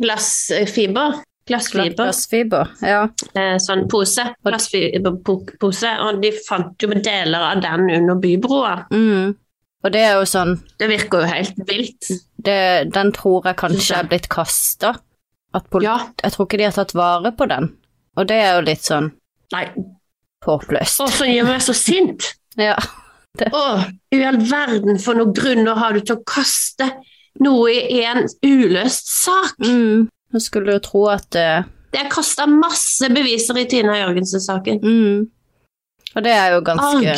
Glassfiber. 0.00 1.14
Glassfiber. 1.48 1.94
Glassfiber, 1.96 2.68
ja. 2.84 3.02
Eh, 3.34 3.56
sånn 3.58 3.86
pose. 3.88 4.26
Glassfiberpose. 4.44 5.90
Og 6.06 6.20
de 6.22 6.30
fant 6.46 6.76
jo 6.80 6.88
deler 6.94 7.40
av 7.54 7.60
den 7.64 7.88
under 7.90 8.14
bybroa. 8.20 8.86
Mm. 8.92 9.34
Og 9.82 9.92
det 9.94 10.00
er 10.04 10.18
jo 10.20 10.26
sånn 10.28 10.58
Det 10.78 10.88
virker 10.90 11.22
jo 11.22 11.26
helt 11.30 11.56
vilt. 11.66 12.10
Det, 12.44 12.92
Den 12.94 13.12
tror 13.16 13.46
jeg 13.48 13.58
kanskje 13.60 14.00
er 14.00 14.08
blitt 14.10 14.28
kasta. 14.32 14.94
Ja. 15.82 15.96
Jeg 16.22 16.32
tror 16.34 16.46
ikke 16.46 16.60
de 16.60 16.68
har 16.68 16.76
tatt 16.76 16.94
vare 16.94 17.32
på 17.34 17.46
den. 17.50 17.72
Og 18.18 18.28
det 18.30 18.36
er 18.42 18.58
jo 18.58 18.66
litt 18.68 18.86
sånn 18.86 19.10
Nei. 19.54 19.64
håpløst. 20.46 21.00
Og 21.02 21.10
så 21.14 21.26
gjør 21.30 21.50
meg 21.54 21.64
så 21.64 21.76
sint! 21.76 22.30
Ja. 22.60 22.74
Å, 23.54 23.60
i 24.10 24.18
all 24.26 24.40
verden 24.42 24.98
for 24.98 25.14
noen 25.16 25.30
grunner 25.32 25.78
har 25.78 25.94
du 25.94 26.00
til 26.02 26.16
å 26.18 26.22
kaste 26.26 26.88
noe 27.40 27.70
i 27.70 28.00
en 28.02 28.26
uløst 28.42 29.06
sak? 29.06 29.54
Mm. 29.62 30.08
Jeg 30.34 30.42
skulle 30.42 30.74
jo 30.74 30.82
tro 30.82 31.04
at 31.12 31.38
uh... 31.38 31.62
Det 31.94 32.02
er 32.02 32.10
kasta 32.10 32.48
masse 32.50 33.06
beviser 33.14 33.62
i 33.62 33.68
Tina 33.70 33.94
Jørgensen-saken. 34.00 34.82
mm. 34.82 35.28
Og 36.10 36.24
det 36.26 36.32
er 36.34 36.56
jo 36.56 36.60
ganske 36.66 37.12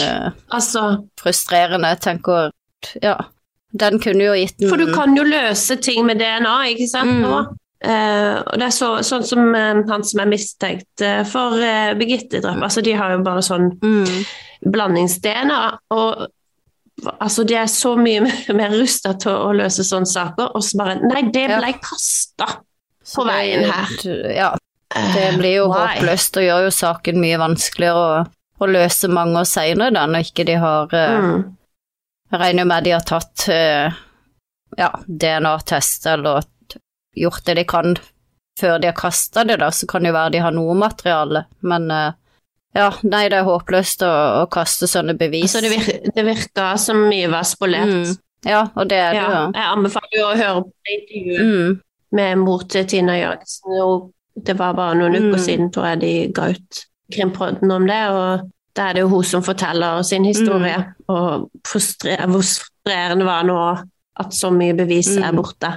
Altså, 0.52 0.82
frustrerende. 1.20 1.94
Jeg 1.94 2.02
tenker 2.04 2.50
Ja, 3.00 3.16
den 3.72 3.98
kunne 4.02 4.26
jo 4.26 4.36
gitt 4.36 4.58
den 4.60 4.68
for 4.68 4.80
du 4.80 4.92
kan 4.92 5.16
jo 5.16 5.24
løse 5.24 5.78
ting 5.80 6.04
med 6.06 6.20
DNA, 6.20 6.56
ikke 6.74 6.88
sant? 6.90 7.16
Mm. 7.16 7.22
Nå. 7.24 7.42
Eh, 7.82 8.36
og 8.38 8.58
det 8.60 8.68
er 8.68 8.74
så, 8.74 8.90
sånn 9.02 9.24
som 9.26 9.48
uh, 9.56 9.80
han 9.88 10.04
som 10.06 10.20
er 10.22 10.30
mistenkt 10.30 11.02
uh, 11.02 11.22
for 11.26 11.56
uh, 11.58 11.94
Birgitte-drap. 11.98 12.60
Altså, 12.62 12.84
de 12.84 12.94
har 12.94 13.16
jo 13.16 13.22
bare 13.26 13.42
sånn 13.42 13.72
mm. 13.82 14.20
blandings-DNA. 14.70 15.62
Og 15.96 17.08
altså, 17.16 17.46
de 17.48 17.56
er 17.58 17.70
så 17.72 17.96
mye 17.98 18.28
mer 18.60 18.76
rusta 18.76 19.16
til 19.22 19.34
å 19.34 19.54
løse 19.58 19.86
sånne 19.88 20.10
saker, 20.10 20.52
og 20.54 20.66
så 20.66 20.78
bare 20.82 21.00
Nei, 21.02 21.24
det 21.34 21.48
Ja. 21.48 21.58
ble 21.62 21.72
kasta! 21.82 22.52
På 23.02 23.24
veien 23.26 23.64
her. 23.66 23.96
Ja, 24.30 24.52
det 24.94 25.24
blir 25.34 25.56
jo 25.56 25.64
håpløst 25.72 26.36
og 26.38 26.44
gjør 26.46 26.68
jo 26.68 26.74
saken 26.76 27.18
mye 27.18 27.40
vanskeligere 27.40 27.98
å, 27.98 28.20
å 28.62 28.68
løse 28.70 29.10
mange 29.10 29.40
år 29.40 29.48
seinere, 29.50 29.90
da, 29.96 30.04
når 30.06 30.28
ikke 30.28 30.46
de 30.46 30.54
har 30.62 30.94
Mm. 30.94 31.42
Jeg 32.32 32.40
regner 32.40 32.64
med 32.64 32.84
de 32.86 32.94
har 32.96 33.04
tatt 33.04 33.44
eh, 33.52 33.92
ja, 34.80 34.88
DNA-test 35.06 36.06
eller 36.08 36.42
gjort 37.16 37.44
det 37.44 37.54
de 37.60 37.64
kan 37.68 37.94
før 38.60 38.78
de 38.80 38.88
har 38.88 38.96
kasta 38.96 39.44
det, 39.48 39.58
da, 39.60 39.68
så 39.72 39.86
kan 39.88 40.02
det 40.04 40.10
jo 40.12 40.16
være 40.16 40.32
de 40.34 40.40
har 40.44 40.52
noe 40.56 40.74
materiale, 40.76 41.44
men 41.64 41.90
eh, 41.92 42.12
ja, 42.76 42.86
nei, 43.04 43.26
det 43.28 43.38
er 43.42 43.44
håpløst 43.48 44.04
å, 44.06 44.10
å 44.42 44.46
kaste 44.52 44.88
sånne 44.88 45.12
bevis. 45.20 45.52
Altså, 45.52 45.60
det, 45.66 45.70
virker, 45.74 46.12
det 46.16 46.24
virker 46.24 46.76
som 46.80 47.02
mye 47.08 47.28
var 47.32 47.44
spolert. 47.48 47.92
Mm. 47.92 48.14
Ja, 48.48 48.62
og 48.74 48.88
det 48.88 48.96
er 48.98 49.12
det 49.12 49.20
Ja, 49.20 49.26
jo. 49.34 49.42
jeg 49.58 49.68
anbefaler 49.76 50.16
jo 50.18 50.24
å 50.30 50.38
høre 50.40 50.62
på 50.64 50.72
det 50.88 50.96
intervjuet 50.98 51.42
Mm. 51.52 51.76
med 52.16 52.38
mor 52.44 52.64
til 52.72 52.86
Tina 52.88 53.18
Jørgensen. 53.20 53.76
Det 54.48 54.56
var 54.58 54.72
bare 54.76 54.96
noen 54.98 55.14
uker 55.18 55.36
Mm. 55.36 55.44
siden, 55.44 55.70
tror 55.72 55.86
jeg, 55.90 56.00
de 56.00 56.14
ga 56.32 56.48
ut 56.56 56.80
krimpodden 57.12 57.70
om 57.76 57.86
det. 57.86 58.00
og 58.08 58.50
da 58.76 58.88
er 58.88 58.92
det 58.94 59.02
jo 59.04 59.08
hun 59.08 59.24
som 59.24 59.42
forteller 59.42 60.02
sin 60.02 60.24
historie, 60.24 60.76
Mm. 60.78 60.94
og 61.08 61.50
hvor 61.62 61.80
frustrerende 62.42 63.24
var 63.24 63.42
nå 63.44 63.58
at 64.20 64.32
så 64.32 64.50
mye 64.52 64.74
bevis 64.76 65.16
Mm. 65.16 65.22
er 65.24 65.32
borte. 65.32 65.72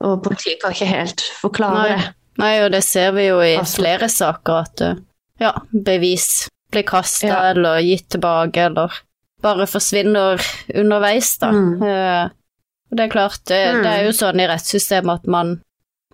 Og 0.00 0.22
politiet 0.22 0.60
kan 0.62 0.70
ikke 0.72 0.86
helt 0.86 1.20
forklare 1.40 1.74
Nei. 1.74 1.88
det. 1.96 2.14
Nei, 2.38 2.60
og 2.64 2.70
det 2.72 2.84
ser 2.84 3.10
vi 3.12 3.26
jo 3.28 3.40
i 3.40 3.56
Altså- 3.56 3.76
flere 3.82 4.08
saker, 4.08 4.52
at 4.54 4.80
eh, 4.80 4.94
ja, 5.40 5.52
bevis 5.72 6.48
blir 6.70 6.82
kasta 6.84 7.26
Ja. 7.26 7.50
eller 7.50 7.80
gitt 7.80 8.08
tilbake, 8.10 8.56
eller 8.66 8.92
bare 9.42 9.66
forsvinner 9.66 10.38
underveis, 10.74 11.38
da. 11.38 11.50
Mm. 11.50 11.82
Eh, 11.82 12.24
og 12.90 12.96
det 12.96 13.00
er 13.00 13.08
klart, 13.08 13.40
det, 13.46 13.74
Mm. 13.74 13.82
det 13.82 13.92
er 13.92 14.04
jo 14.04 14.12
sånn 14.12 14.40
i 14.40 14.46
rettssystemet 14.46 15.14
at 15.20 15.26
man, 15.26 15.60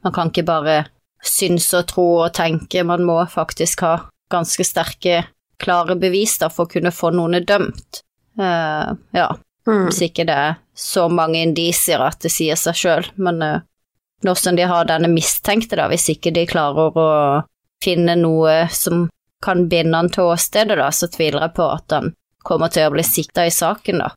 man 0.02 0.12
kan 0.12 0.30
ikke 0.30 0.44
bare 0.46 0.86
synes 1.22 1.72
og 1.74 1.86
tro 1.86 2.16
og 2.24 2.32
tenke, 2.32 2.84
man 2.84 3.00
må 3.04 3.26
faktisk 3.28 3.80
ha 3.80 3.98
ganske 4.30 4.64
sterke, 4.64 5.24
klare 5.62 5.96
bevis 6.00 6.38
da, 6.38 6.48
for 6.50 6.66
å 6.66 6.72
kunne 6.74 6.90
få 6.94 7.10
noen 7.14 7.44
dømt. 7.46 8.02
Uh, 8.38 8.94
ja, 9.14 9.30
Mm. 9.64 9.86
hvis 9.88 10.02
ikke 10.04 10.26
det 10.28 10.34
er 10.36 10.56
så 10.76 11.06
mange 11.08 11.38
indisier 11.40 12.02
at 12.04 12.18
det 12.20 12.28
sier 12.34 12.58
seg 12.60 12.74
sjøl, 12.76 13.06
men 13.16 13.38
uh, 13.40 14.34
som 14.36 14.56
de 14.58 14.66
har 14.68 14.84
denne 14.84 15.08
mistenkte, 15.08 15.78
da, 15.80 15.86
hvis 15.88 16.10
ikke 16.12 16.34
de 16.36 16.42
klarer 16.50 16.92
å 17.00 17.06
finne 17.82 18.12
noe 18.20 18.66
som 18.68 19.06
kan 19.40 19.62
binde 19.72 19.96
han 19.96 20.10
til 20.12 20.28
åstedet, 20.34 20.76
da, 20.76 20.90
så 20.92 21.08
tviler 21.08 21.46
jeg 21.46 21.54
på 21.56 21.64
at 21.78 21.96
han 21.96 22.12
kommer 22.44 22.68
til 22.68 22.90
å 22.90 22.92
bli 22.92 23.06
sikta 23.08 23.46
i 23.48 23.54
saken, 23.56 24.02
da. 24.04 24.10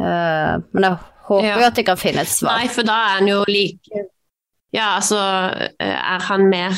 Uh, 0.00 0.64
men 0.72 0.88
jeg 0.88 0.96
håper 1.28 1.44
Ja. 1.50 1.58
jo 1.60 1.66
at 1.68 1.74
de 1.76 1.84
kan 1.90 1.96
finne 2.00 2.24
et 2.24 2.32
svar. 2.32 2.56
Nei, 2.56 2.68
for 2.72 2.82
da 2.88 2.96
er 2.96 3.14
han 3.18 3.28
jo 3.28 3.42
like 3.48 4.06
Ja, 4.72 4.94
altså 4.96 5.20
er 5.76 6.24
han 6.30 6.48
mer 6.48 6.72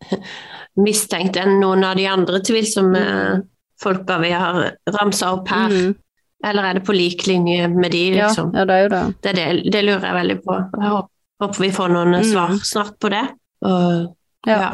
mistenkt 0.78 1.36
enn 1.38 1.58
noen 1.60 1.84
av 1.86 1.96
de 1.98 2.06
andre 2.10 2.38
tvilsomme 2.38 3.02
folka 3.84 4.16
vi 4.22 4.30
har 4.34 4.58
ramsa 4.96 5.32
opp 5.36 5.48
her. 5.52 5.68
Mm. 5.72 5.94
Eller 6.44 6.66
er 6.68 6.74
det 6.78 6.82
på 6.84 6.92
lik 6.96 7.22
linje 7.28 7.68
med 7.72 7.92
de, 7.94 8.02
liksom? 8.18 8.50
Ja, 8.52 8.60
ja, 8.60 8.64
det 8.68 8.74
er 8.74 8.82
jo 8.82 8.88
det. 8.92 9.02
Det, 9.24 9.32
det, 9.38 9.44
det 9.72 9.84
lurer 9.86 10.04
jeg 10.10 10.16
veldig 10.18 10.36
på. 10.44 10.56
Jeg 10.80 10.90
håper, 10.92 11.10
håper 11.44 11.62
vi 11.64 11.70
får 11.78 11.94
noen 11.94 12.14
Mm. 12.18 12.26
svar 12.32 12.52
snart 12.72 12.98
på 13.00 13.10
det. 13.14 13.22
Og, 13.64 14.10
Ja. 14.46 14.58
ja. 14.60 14.72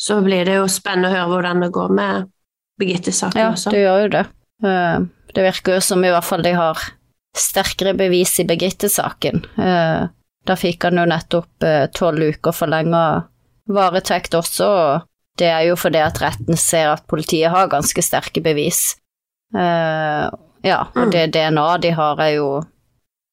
Så 0.00 0.16
blir 0.24 0.44
det 0.48 0.54
jo 0.56 0.64
spennende 0.72 1.10
å 1.10 1.14
høre 1.14 1.28
hvordan 1.34 1.60
det 1.62 1.68
går 1.76 1.90
med 1.94 2.30
Birgitte-saken 2.80 3.38
Ja, 3.38 3.50
også. 3.52 3.70
det 3.70 3.82
gjør 3.84 4.00
jo 4.02 4.08
det. 4.16 4.24
Eh, 4.64 4.98
Det 5.34 5.42
virker 5.44 5.74
jo 5.74 5.80
som 5.80 6.04
i 6.04 6.10
hvert 6.10 6.24
fall 6.24 6.42
de 6.42 6.52
har 6.54 6.78
sterkere 7.36 7.92
bevis 7.98 8.38
i 8.40 8.44
Birgitte-saken. 8.48 9.44
Eh, 9.58 10.08
Da 10.46 10.54
fikk 10.60 10.82
han 10.84 10.96
jo 11.00 11.04
nettopp 11.08 11.62
eh, 11.64 11.86
tolv 11.94 12.20
uker 12.34 12.52
forlenga 12.52 13.04
varetekt 13.68 14.34
også, 14.36 14.66
og 14.68 15.02
det 15.38 15.48
er 15.50 15.64
jo 15.68 15.76
fordi 15.76 15.98
at 16.04 16.20
retten 16.22 16.56
ser 16.60 16.92
at 16.92 17.06
politiet 17.10 17.50
har 17.50 17.70
ganske 17.72 18.02
sterke 18.02 18.42
bevis. 18.44 18.96
Uh, 19.54 20.30
Ja, 20.64 20.86
og 20.96 21.08
Mm. 21.08 21.10
det 21.12 21.32
DNA 21.34 21.76
de 21.82 21.90
har 21.92 22.20
er 22.20 22.34
jo 22.38 22.64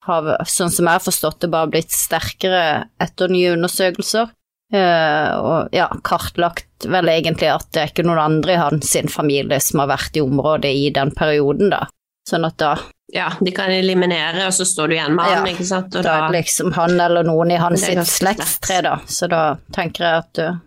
har, 0.04 0.26
sånn 0.46 0.70
som 0.74 0.86
jeg 0.86 0.92
har 0.98 1.00
forstått 1.00 1.40
det, 1.40 1.50
bare 1.54 1.70
blitt 1.72 1.92
sterkere 1.94 2.88
etter 3.00 3.30
nye 3.30 3.54
undersøkelser. 3.54 4.32
Uh, 4.74 5.32
og 5.40 5.70
ja, 5.76 5.88
kartlagt 6.04 6.88
vel 6.88 7.06
egentlig 7.12 7.48
at 7.54 7.68
det 7.72 7.82
er 7.82 7.88
ikke 7.92 8.06
noen 8.08 8.20
andre 8.20 8.54
i 8.54 8.60
hans 8.60 8.90
sin 8.90 9.08
familie 9.08 9.60
som 9.62 9.80
har 9.84 9.88
vært 9.94 10.16
i 10.18 10.22
området 10.24 10.72
i 10.74 10.90
den 10.96 11.12
perioden, 11.12 11.70
da. 11.70 11.86
Sånn 12.28 12.46
at 12.46 12.58
da, 12.58 12.78
Ja, 13.14 13.30
de 13.44 13.52
kan 13.52 13.70
eliminere, 13.70 14.46
og 14.48 14.54
så 14.56 14.64
står 14.66 14.88
du 14.88 14.94
igjen 14.96 15.16
med 15.16 15.26
han, 15.26 15.46
Ja, 15.46 15.54
ikke 15.54 15.66
sant? 15.68 15.96
Og 15.96 16.04
da 16.04 16.20
da, 16.22 16.30
liksom 16.32 16.72
han 16.74 17.00
eller 17.00 17.24
noen 17.28 17.52
i 17.52 17.58
hans 17.60 17.84
sitt 17.84 18.08
slektstre, 18.08 18.82
da. 18.82 18.98
Så 19.08 19.28
da 19.30 19.58
tenker 19.76 20.04
jeg 20.06 20.18
at 20.24 20.40
uh, 20.40 20.60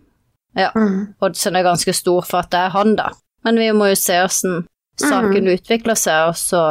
ja, 0.55 0.71
mm. 0.75 1.15
oddsen 1.19 1.55
er 1.55 1.65
ganske 1.67 1.93
stor 1.93 2.25
for 2.25 2.43
at 2.43 2.51
det 2.53 2.61
er 2.67 2.75
han, 2.75 2.95
da. 2.99 3.11
Men 3.45 3.59
vi 3.61 3.69
må 3.75 3.91
jo 3.91 3.97
se 3.99 4.17
åssen 4.23 4.65
saken 4.99 5.45
mm. 5.45 5.53
utvikler 5.57 5.97
seg, 5.99 6.31
og 6.31 6.37
så 6.39 6.63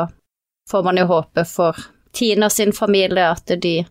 får 0.70 0.86
man 0.86 0.98
jo 0.98 1.08
håpe 1.10 1.44
for 1.48 1.78
Tina 2.14 2.48
sin 2.50 2.72
familie 2.72 3.26
at 3.34 3.50
de 3.62 3.82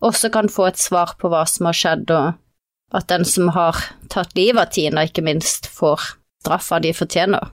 også 0.00 0.30
kan 0.32 0.48
få 0.48 0.70
et 0.70 0.80
svar 0.80 1.16
på 1.20 1.28
hva 1.28 1.44
som 1.48 1.68
har 1.68 1.76
skjedd, 1.76 2.10
og 2.14 2.96
at 2.96 3.08
den 3.12 3.26
som 3.28 3.50
har 3.54 3.76
tatt 4.10 4.32
livet 4.38 4.62
av 4.62 4.74
Tina, 4.74 5.04
ikke 5.04 5.24
minst 5.26 5.68
får 5.70 6.14
straffa 6.40 6.80
de 6.80 6.94
fortjener. 6.96 7.50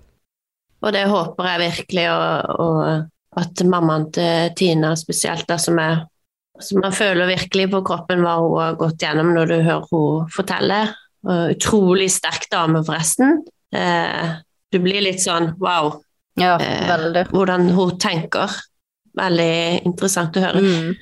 Og 0.85 0.93
det 0.93 1.07
håper 1.09 1.49
jeg 1.51 1.63
virkelig, 1.65 2.05
og, 2.13 2.61
og 2.63 3.41
at 3.41 3.63
mammaen 3.67 4.07
til 4.15 4.53
Tina 4.57 4.93
spesielt, 4.97 5.47
da, 5.49 5.57
som 5.61 5.81
er 5.81 6.05
som 6.59 6.81
man 6.81 6.95
føler 6.95 7.29
virkelig 7.29 7.67
på 7.71 7.83
kroppen 7.85 8.23
hva 8.25 8.37
hun 8.41 8.55
har 8.57 8.77
gått 8.79 9.03
gjennom 9.03 9.33
når 9.35 9.51
du 9.51 9.57
hører 9.61 9.91
hun 9.91 10.31
fortelle. 10.33 10.79
Og 11.25 11.55
utrolig 11.55 12.11
sterk 12.13 12.49
dame, 12.51 12.83
forresten. 12.85 13.41
Eh, 13.73 14.35
du 14.71 14.79
blir 14.83 15.01
litt 15.01 15.23
sånn 15.23 15.53
wow, 15.59 16.01
Ja, 16.37 16.57
eh, 16.61 16.87
veldig. 16.87 17.27
hvordan 17.31 17.69
hun 17.75 17.97
tenker. 17.99 18.53
Veldig 19.17 19.85
interessant 19.85 20.37
å 20.37 20.43
høre. 20.45 20.61
Mm. 20.61 20.95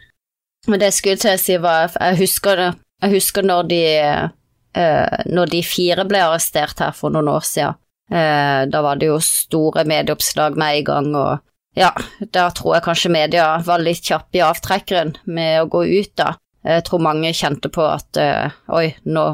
Men 0.67 0.79
det 0.79 0.91
jeg 0.93 0.97
skulle 0.99 1.21
til 1.21 1.35
å 1.35 1.37
si 1.37 1.57
var 1.61 1.91
Jeg 1.93 2.17
husker 2.17 2.61
Jeg 3.03 3.11
husker 3.11 3.43
når 3.45 3.67
de 3.69 3.81
eh, 4.01 5.17
Når 5.29 5.51
de 5.51 5.61
fire 5.61 6.05
ble 6.09 6.23
arrestert 6.23 6.79
her 6.79 6.91
for 6.95 7.13
noen 7.13 7.27
år 7.29 7.43
siden. 7.45 7.75
Eh, 8.11 8.65
da 8.69 8.81
var 8.81 8.95
det 9.01 9.09
jo 9.09 9.19
store 9.19 9.83
medieoppslag 9.85 10.57
med 10.57 10.77
en 10.79 10.83
gang, 10.83 11.07
og 11.15 11.39
ja, 11.75 11.89
da 12.31 12.49
tror 12.53 12.75
jeg 12.75 12.85
kanskje 12.85 13.11
media 13.11 13.47
var 13.65 13.81
litt 13.81 14.05
kjappe 14.05 14.37
i 14.37 14.43
avtrekkeren 14.45 15.15
med 15.25 15.63
å 15.63 15.69
gå 15.73 15.81
ut, 15.85 16.11
da. 16.15 16.35
Jeg 16.65 16.85
tror 16.85 17.01
mange 17.01 17.33
kjente 17.33 17.69
på 17.73 17.81
at 17.85 18.17
eh, 18.21 18.53
oi, 18.73 18.95
nå, 19.09 19.25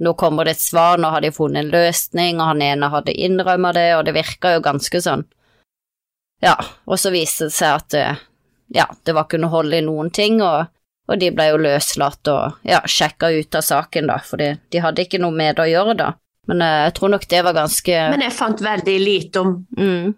nå 0.00 0.14
kommer 0.18 0.44
det 0.46 0.56
et 0.56 0.62
svar, 0.62 0.98
nå 0.98 1.10
har 1.10 1.24
de 1.24 1.32
funnet 1.34 1.64
en 1.64 1.72
løsning, 1.72 2.38
og 2.40 2.52
han 2.52 2.62
ene 2.62 2.90
hadde 2.92 3.14
innrømmet 3.14 3.74
det, 3.78 3.88
og 3.96 4.04
det 4.06 4.14
virka 4.16 4.54
jo 4.56 4.64
ganske 4.64 5.00
sånn. 5.04 5.24
Ja, 6.42 6.54
og 6.86 6.98
så 7.02 7.10
viste 7.10 7.48
det 7.48 7.56
seg 7.56 7.80
at 7.80 7.94
eh, 7.98 8.20
ja, 8.74 8.86
det 9.04 9.14
var 9.16 9.26
ikke 9.26 9.40
noe 9.42 9.50
hold 9.56 9.74
i 9.74 9.82
noen 9.82 10.10
ting, 10.14 10.38
og, 10.44 10.68
og 11.08 11.18
de 11.18 11.32
ble 11.34 11.48
jo 11.50 11.58
løslatt 11.64 12.30
og 12.30 12.60
ja, 12.68 12.78
sjekka 12.86 13.32
ut 13.34 13.58
av 13.58 13.66
saken, 13.66 14.06
da, 14.12 14.20
for 14.22 14.38
de 14.38 14.82
hadde 14.84 15.06
ikke 15.06 15.18
noe 15.22 15.34
med 15.34 15.56
det 15.58 15.66
å 15.66 15.70
gjøre, 15.72 15.96
da. 15.98 16.12
Men 16.48 16.62
eh, 16.64 16.78
jeg 16.86 16.94
tror 16.96 17.12
nok 17.16 17.26
det 17.28 17.42
var 17.44 17.56
ganske 17.58 18.00
Men 18.14 18.22
jeg 18.24 18.32
fant 18.32 18.60
veldig 18.64 18.96
lite 19.02 19.40
om 19.42 19.50
mm, 19.76 20.14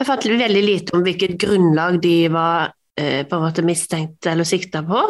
Jeg 0.00 0.08
fant 0.08 0.26
veldig 0.30 0.62
lite 0.64 0.94
om 0.96 1.02
hvilket 1.04 1.34
grunnlag 1.42 1.98
de 2.00 2.14
var 2.32 2.70
eh, 2.96 3.26
på 3.28 3.36
en 3.36 3.44
måte 3.44 3.64
mistenkt 3.66 4.28
eller 4.30 4.48
sikta 4.48 4.80
på. 4.86 5.02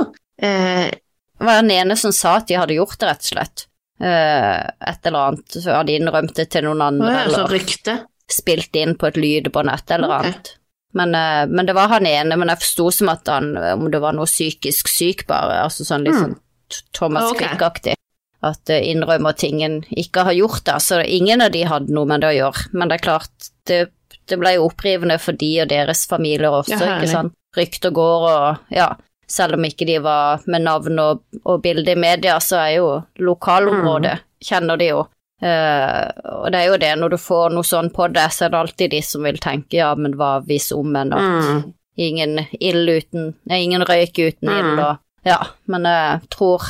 Eh, 0.42 0.88
Det 0.90 1.44
var 1.44 1.60
den 1.60 1.70
ene 1.70 1.96
som 2.00 2.14
sa 2.16 2.38
at 2.40 2.48
de 2.48 2.56
hadde 2.58 2.78
gjort 2.78 2.96
det, 2.98 3.06
rett 3.10 3.26
og 3.26 3.30
slett. 3.34 3.66
Eh, 3.96 4.60
et 4.90 5.08
eller 5.08 5.30
annet, 5.30 5.56
så 5.56 5.78
hadde 5.78 5.96
de 5.96 6.28
det 6.36 6.46
til 6.52 6.66
noen 6.68 6.84
andre, 6.84 7.12
altså 7.24 7.42
eller 7.42 7.52
rykte. 7.54 7.96
spilt 8.28 8.76
inn 8.76 8.96
på 8.98 9.08
et 9.08 9.16
lydbånd, 9.16 9.72
et 9.72 9.94
eller 9.96 10.12
okay. 10.12 10.32
annet. 10.32 10.50
Men, 10.96 11.14
eh, 11.14 11.44
men 11.48 11.68
det 11.68 11.76
var 11.76 11.88
han 11.92 12.08
ene, 12.08 12.36
men 12.36 12.52
jeg 12.52 12.62
forsto 12.64 12.90
som 13.00 13.12
at 13.12 13.28
han, 13.32 13.54
om 13.56 13.88
det 13.92 14.00
var 14.02 14.16
noe 14.16 14.28
psykisk 14.28 14.88
syk, 14.92 15.26
bare, 15.28 15.62
altså 15.64 15.84
sånn 15.88 16.04
litt 16.06 16.16
Mm. 16.16 16.22
sånn 16.24 16.42
Thomas 16.92 17.30
Ok. 17.30 17.38
Quick-aktig. 17.38 17.94
At 18.44 18.70
uh, 18.70 18.78
innrømmer 18.78 19.32
ting 19.38 19.62
en 19.64 19.80
ikke 19.90 20.26
har 20.28 20.34
gjort, 20.36 20.64
det. 20.66 20.80
Så 20.82 21.00
ingen 21.02 21.40
av 21.40 21.52
de 21.54 21.62
hadde 21.66 21.94
noe 21.94 22.06
med 22.06 22.20
det 22.20 22.32
å 22.34 22.36
gjøre. 22.36 22.68
Men 22.72 22.90
det 22.90 22.98
er 22.98 23.04
klart, 23.06 23.50
det, 23.66 23.78
det 24.28 24.38
ble 24.38 24.56
jo 24.56 24.66
opprivende 24.68 25.18
for 25.22 25.38
de 25.38 25.52
og 25.62 25.70
deres 25.72 26.04
familier 26.10 26.52
også, 26.52 26.78
Ja, 26.78 26.98
ikke 26.98 27.12
sant. 27.12 27.36
Rykter 27.56 27.94
går 27.96 28.26
og 28.28 28.74
ja. 28.74 28.90
Selv 29.28 29.54
om 29.58 29.64
ikke 29.66 29.86
de 29.88 29.98
var 30.04 30.42
med 30.46 30.62
navn 30.62 30.98
og, 31.02 31.22
og 31.44 31.62
bilde 31.64 31.92
i 31.92 31.98
media, 31.98 32.36
så 32.40 32.60
er 32.62 32.76
jo 32.76 32.88
lokalområdet, 33.18 34.18
kjenner 34.44 34.78
de 34.78 34.90
jo. 34.92 35.00
Uh, 35.42 36.06
og 36.40 36.46
det 36.52 36.60
er 36.62 36.68
jo 36.70 36.76
det, 36.80 36.92
når 36.96 37.12
du 37.12 37.16
får 37.20 37.50
noe 37.52 37.66
sånn 37.66 37.90
på 37.92 38.06
deg, 38.14 38.30
så 38.32 38.46
er 38.46 38.54
det 38.54 38.60
alltid 38.62 38.90
de 38.94 39.00
som 39.04 39.26
vil 39.26 39.36
tenke 39.42 39.76
ja, 39.76 39.90
men 39.98 40.14
hva 40.16 40.38
hvis 40.46 40.70
om 40.72 40.94
en 40.96 41.12
at 41.12 41.26
Mm. 41.26 41.72
ingen 41.98 42.38
ild 42.60 42.88
uten 42.88 43.34
Nei, 43.48 43.58
ingen 43.64 43.84
røyk 43.84 44.16
uten 44.16 44.48
Mm. 44.48 44.56
ild, 44.56 44.80
og 44.80 44.96
ja, 45.28 45.38
men 45.66 45.84
jeg 45.84 46.20
tror 46.30 46.62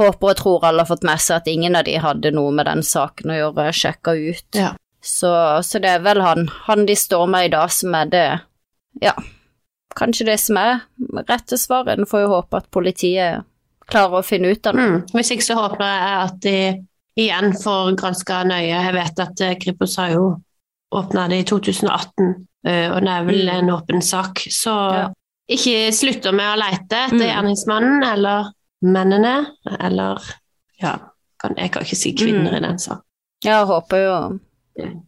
Håper 0.00 0.30
og 0.30 0.36
tror 0.36 0.64
alle 0.64 0.84
har 0.84 0.88
fått 0.88 1.02
med 1.04 1.18
seg 1.20 1.36
at 1.40 1.48
ingen 1.50 1.74
av 1.76 1.84
de 1.84 1.96
hadde 2.00 2.30
noe 2.32 2.52
med 2.54 2.64
den 2.66 2.80
saken 2.82 3.32
å 3.32 3.34
gjøre, 3.36 3.72
sjekka 3.74 4.14
ut. 4.16 4.46
Ja. 4.54 4.70
Så, 5.02 5.32
så 5.66 5.80
det 5.82 5.90
er 5.90 5.98
vel 6.04 6.20
han, 6.22 6.46
han 6.68 6.86
de 6.86 6.94
står 6.96 7.26
med 7.28 7.48
i 7.48 7.52
dag, 7.56 7.70
som 7.74 7.94
er 7.94 8.06
det 8.12 8.40
Ja, 9.02 9.12
kanskje 9.96 10.26
det 10.26 10.38
som 10.40 10.56
er 10.56 10.80
rette 11.28 11.58
svaret. 11.58 11.98
En 11.98 12.06
får 12.06 12.20
jo 12.24 12.28
håpe 12.34 12.56
at 12.56 12.70
politiet 12.70 13.44
klarer 13.90 14.20
å 14.20 14.24
finne 14.26 14.52
ut 14.52 14.66
av 14.66 14.74
det. 14.76 14.82
Mm. 14.86 15.00
Hvis 15.14 15.30
ikke 15.34 15.46
så 15.48 15.56
håper 15.58 15.84
jeg 15.84 16.20
at 16.24 16.40
de 16.40 16.58
igjen 17.20 17.52
får 17.58 17.96
granska 17.98 18.44
nøye. 18.46 18.68
Jeg 18.70 18.94
vet 18.94 19.18
at 19.24 19.40
eh, 19.40 19.56
Kripos 19.60 19.96
har 19.98 20.10
jo 20.14 20.28
åpna 20.94 21.28
det 21.28 21.40
i 21.42 21.44
2018, 21.44 22.30
eh, 22.66 22.86
og 22.94 23.00
det 23.02 23.08
er 23.16 23.24
vel 23.24 23.42
Mm. 23.46 23.56
en 23.58 23.70
åpen 23.70 24.02
sak. 24.02 24.38
Så 24.50 24.70
Ja. 24.94 25.08
ikke 25.50 25.92
slutter 25.92 26.32
med 26.32 26.46
å 26.54 26.58
leite 26.58 26.96
etter 27.06 27.18
Mm. 27.18 27.28
gjerningsmannen 27.30 28.02
eller 28.12 28.52
mennene, 28.82 29.46
eller 29.80 30.18
ja, 30.80 30.96
jeg 31.56 31.70
kan 31.72 31.82
ikke 31.82 31.96
si 31.96 32.12
kvinner 32.14 32.50
Mm. 32.52 32.56
i 32.56 32.60
den 32.60 32.78
saken. 32.78 33.02
Ja, 33.44 33.64
håper 33.64 33.96
jo 34.06 34.40
Mm. 34.78 35.02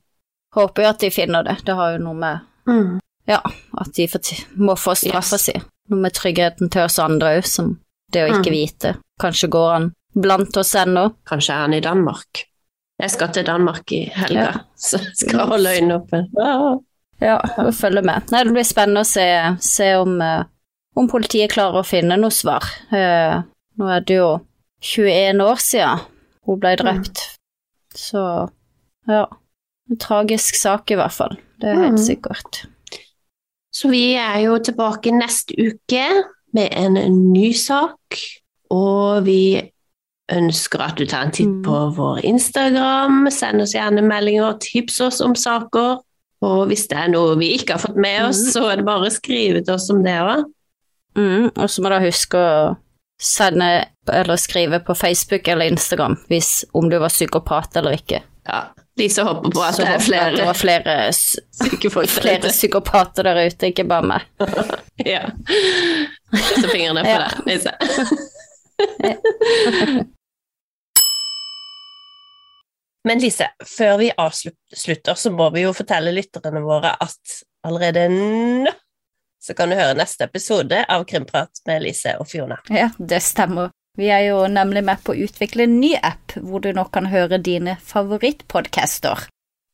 Håper 0.54 0.82
jo 0.82 0.88
at 0.88 0.98
de 0.98 1.08
finner 1.10 1.42
det. 1.44 1.64
Det 1.64 1.74
har 1.74 1.92
jo 1.92 1.98
noe 2.04 2.14
med 2.14 2.40
Mm. 2.66 3.00
At 3.28 3.92
de 3.96 4.08
må 4.56 4.74
få 4.76 4.94
straffa 4.98 5.34
Yes. 5.38 5.42
si. 5.42 5.52
Noe 5.90 6.00
med 6.00 6.12
tryggheten 6.14 6.70
til 6.70 6.82
oss 6.82 6.98
andre 6.98 7.38
òg, 7.38 7.46
som 7.46 7.78
det 8.12 8.22
å 8.24 8.28
ikke 8.30 8.50
Mm. 8.50 8.52
vite. 8.52 8.96
Kanskje 9.20 9.48
går 9.48 9.72
han 9.72 9.92
blant 10.14 10.56
oss 10.56 10.74
ennå. 10.74 11.14
Kanskje 11.26 11.50
er 11.54 11.60
han 11.60 11.74
i 11.74 11.80
Danmark. 11.80 12.44
Jeg 13.00 13.10
skal 13.10 13.28
til 13.32 13.44
Danmark 13.44 13.90
i 13.92 14.04
helga, 14.14 14.34
Ja. 14.34 14.52
så 14.76 14.98
skal 15.14 15.46
holde 15.46 15.68
øynene. 15.70 16.28
Ah. 16.40 16.78
Ja, 17.20 17.38
og 17.58 17.72
følge 17.74 18.02
med. 18.02 18.30
Nei, 18.32 18.44
det 18.44 18.52
blir 18.52 18.64
spennende 18.64 19.00
å 19.00 19.06
se, 19.06 19.56
se 19.60 19.94
om, 19.96 20.20
eh, 20.20 20.44
om 20.96 21.08
politiet 21.08 21.50
klarer 21.52 21.80
å 21.82 21.86
finne 21.86 22.16
noe 22.18 22.30
svar. 22.30 22.62
Eh, 22.92 23.42
nå 23.78 23.88
er 23.96 24.00
det 24.00 24.16
jo 24.16 24.40
21 24.82 25.40
år 25.40 25.56
siden 25.56 26.00
hun 26.46 26.58
ble 26.58 26.76
drept, 26.76 27.38
så 27.94 28.50
ja. 29.08 29.26
En 29.90 29.96
tragisk 29.96 30.54
sak 30.56 30.90
i 30.90 30.94
hvert 30.96 31.12
fall. 31.12 31.36
Det 31.60 31.68
er 31.70 31.74
helt 31.76 31.98
Mm. 31.98 32.06
sikkert. 32.06 32.66
Så 33.72 33.88
vi 33.90 34.12
er 34.20 34.38
jo 34.44 34.58
tilbake 34.58 35.12
neste 35.16 35.56
uke 35.56 36.06
med 36.52 36.68
en 36.76 36.98
ny 37.32 37.52
sak, 37.56 38.18
og 38.70 39.24
vi 39.24 39.62
ønsker 40.32 40.80
at 40.84 40.96
du 41.00 41.06
tar 41.06 41.26
en 41.26 41.32
titt 41.34 41.48
Mm. 41.48 41.62
på 41.64 41.78
vår 41.96 42.20
Instagram, 42.24 43.30
send 43.30 43.60
oss 43.62 43.72
gjerne 43.74 44.02
meldinger, 44.04 44.58
tips 44.60 45.00
oss 45.00 45.20
om 45.20 45.34
saker, 45.34 45.98
og 46.42 46.66
hvis 46.68 46.86
det 46.88 46.98
er 46.98 47.08
noe 47.08 47.36
vi 47.38 47.54
ikke 47.56 47.72
har 47.76 47.82
fått 47.82 47.96
med 47.96 48.28
oss, 48.28 48.40
Mm. 48.44 48.52
så 48.52 48.70
er 48.72 48.76
det 48.76 48.84
bare 48.84 49.06
å 49.08 49.10
skrive 49.12 49.64
til 49.64 49.74
oss 49.74 49.90
om 49.90 50.02
det 50.02 50.18
òg. 50.20 50.44
Mm, 51.16 51.50
og 51.56 51.68
så 51.68 51.82
må 51.82 51.88
du 51.88 51.98
huske 52.06 52.36
å 52.38 52.76
sende 53.20 53.86
eller 54.08 54.36
skrive 54.36 54.80
på 54.84 54.96
Facebook 54.96 55.46
eller 55.48 55.66
Instagram 55.70 56.16
hvis 56.28 56.64
om 56.74 56.88
du 56.90 56.98
var 56.98 57.08
psykopat 57.08 57.76
eller 57.76 57.92
ikke. 57.92 58.22
Ja, 58.48 58.64
Lise 59.00 59.22
håper 59.24 59.48
på 59.50 59.60
at 59.64 59.74
Så 59.74 59.82
det 59.86 59.92
er 59.94 59.98
flere, 60.04 60.34
det 60.36 60.44
var 60.44 60.52
flere, 60.58 61.12
flere 62.12 62.48
psykopater 62.52 63.22
der 63.24 63.46
ute, 63.46 63.66
ikke 63.72 63.84
bare 63.88 64.02
meg. 64.14 64.20
Ja. 65.08 65.22
Så 66.60 66.68
fingrene 66.68 67.00
er 67.00 67.08
Ja. 67.08 67.18
der, 67.18 67.30
Lise. 67.48 67.72
Men 73.08 73.18
Lise, 73.18 73.48
før 73.66 73.96
vi 73.98 74.12
avslutter, 74.18 75.14
så 75.18 75.30
må 75.34 75.48
vi 75.50 75.60
jo 75.64 75.72
fortelle 75.74 76.12
lytterne 76.14 76.60
våre 76.62 76.92
at 77.02 77.38
allerede 77.66 78.04
nå 78.12 78.70
så 79.42 79.54
kan 79.58 79.72
du 79.72 79.74
høre 79.74 79.96
neste 79.98 80.22
episode 80.28 80.84
av 80.86 81.02
Krimprat 81.10 81.50
med 81.66 81.82
Lise 81.82 82.12
og 82.22 82.28
Fiona. 82.30 82.60
Ja, 82.70 82.92
det 82.98 83.18
stemmer. 83.26 83.72
Vi 83.98 84.08
er 84.08 84.24
jo 84.30 84.46
nemlig 84.48 84.84
med 84.88 85.02
på 85.04 85.12
å 85.12 85.24
utvikle 85.26 85.66
en 85.66 85.78
ny 85.80 85.92
app 86.00 86.32
hvor 86.40 86.62
du 86.64 86.70
nå 86.72 86.86
kan 86.94 87.10
høre 87.12 87.38
dine 87.38 87.76
favorittpodcaster. 87.84 89.26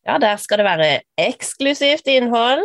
Ja, 0.08 0.16
der 0.18 0.38
skal 0.42 0.62
det 0.62 0.66
være 0.66 0.88
eksklusivt 1.20 2.08
innhold, 2.10 2.64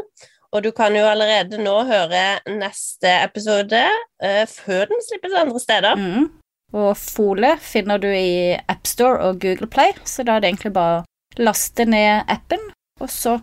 og 0.54 0.64
du 0.66 0.72
kan 0.74 0.96
jo 0.98 1.04
allerede 1.06 1.60
nå 1.62 1.76
høre 1.90 2.24
neste 2.50 3.12
episode 3.22 3.82
uh, 4.24 4.46
før 4.50 4.88
den 4.90 5.04
slippes 5.06 5.36
andre 5.38 5.62
steder. 5.62 6.00
Mm. 6.00 6.30
Og 6.74 6.98
Fole 6.98 7.52
finner 7.62 8.02
du 8.02 8.10
i 8.10 8.56
AppStore 8.58 9.28
og 9.28 9.42
Google 9.44 9.70
Play, 9.70 9.94
så 10.10 10.26
da 10.26 10.38
er 10.38 10.42
det 10.42 10.54
egentlig 10.54 10.74
bare 10.74 11.04
å 11.04 11.44
laste 11.46 11.86
ned 11.86 12.30
appen, 12.32 12.64
og 13.02 13.12
så 13.14 13.38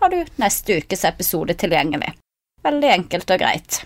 har 0.00 0.12
du 0.12 0.36
neste 0.40 0.80
ukes 0.82 1.04
episode 1.08 1.56
tilgjengelig. 1.60 2.12
Veldig 2.64 2.90
enkelt 2.92 3.32
og 3.32 3.40
greit. 3.40 3.80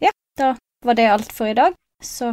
Ja, 0.00 0.12
da 0.40 0.54
var 0.84 0.96
det 0.96 1.10
alt 1.10 1.32
for 1.36 1.52
i 1.52 1.56
dag, 1.56 1.76
så 2.04 2.32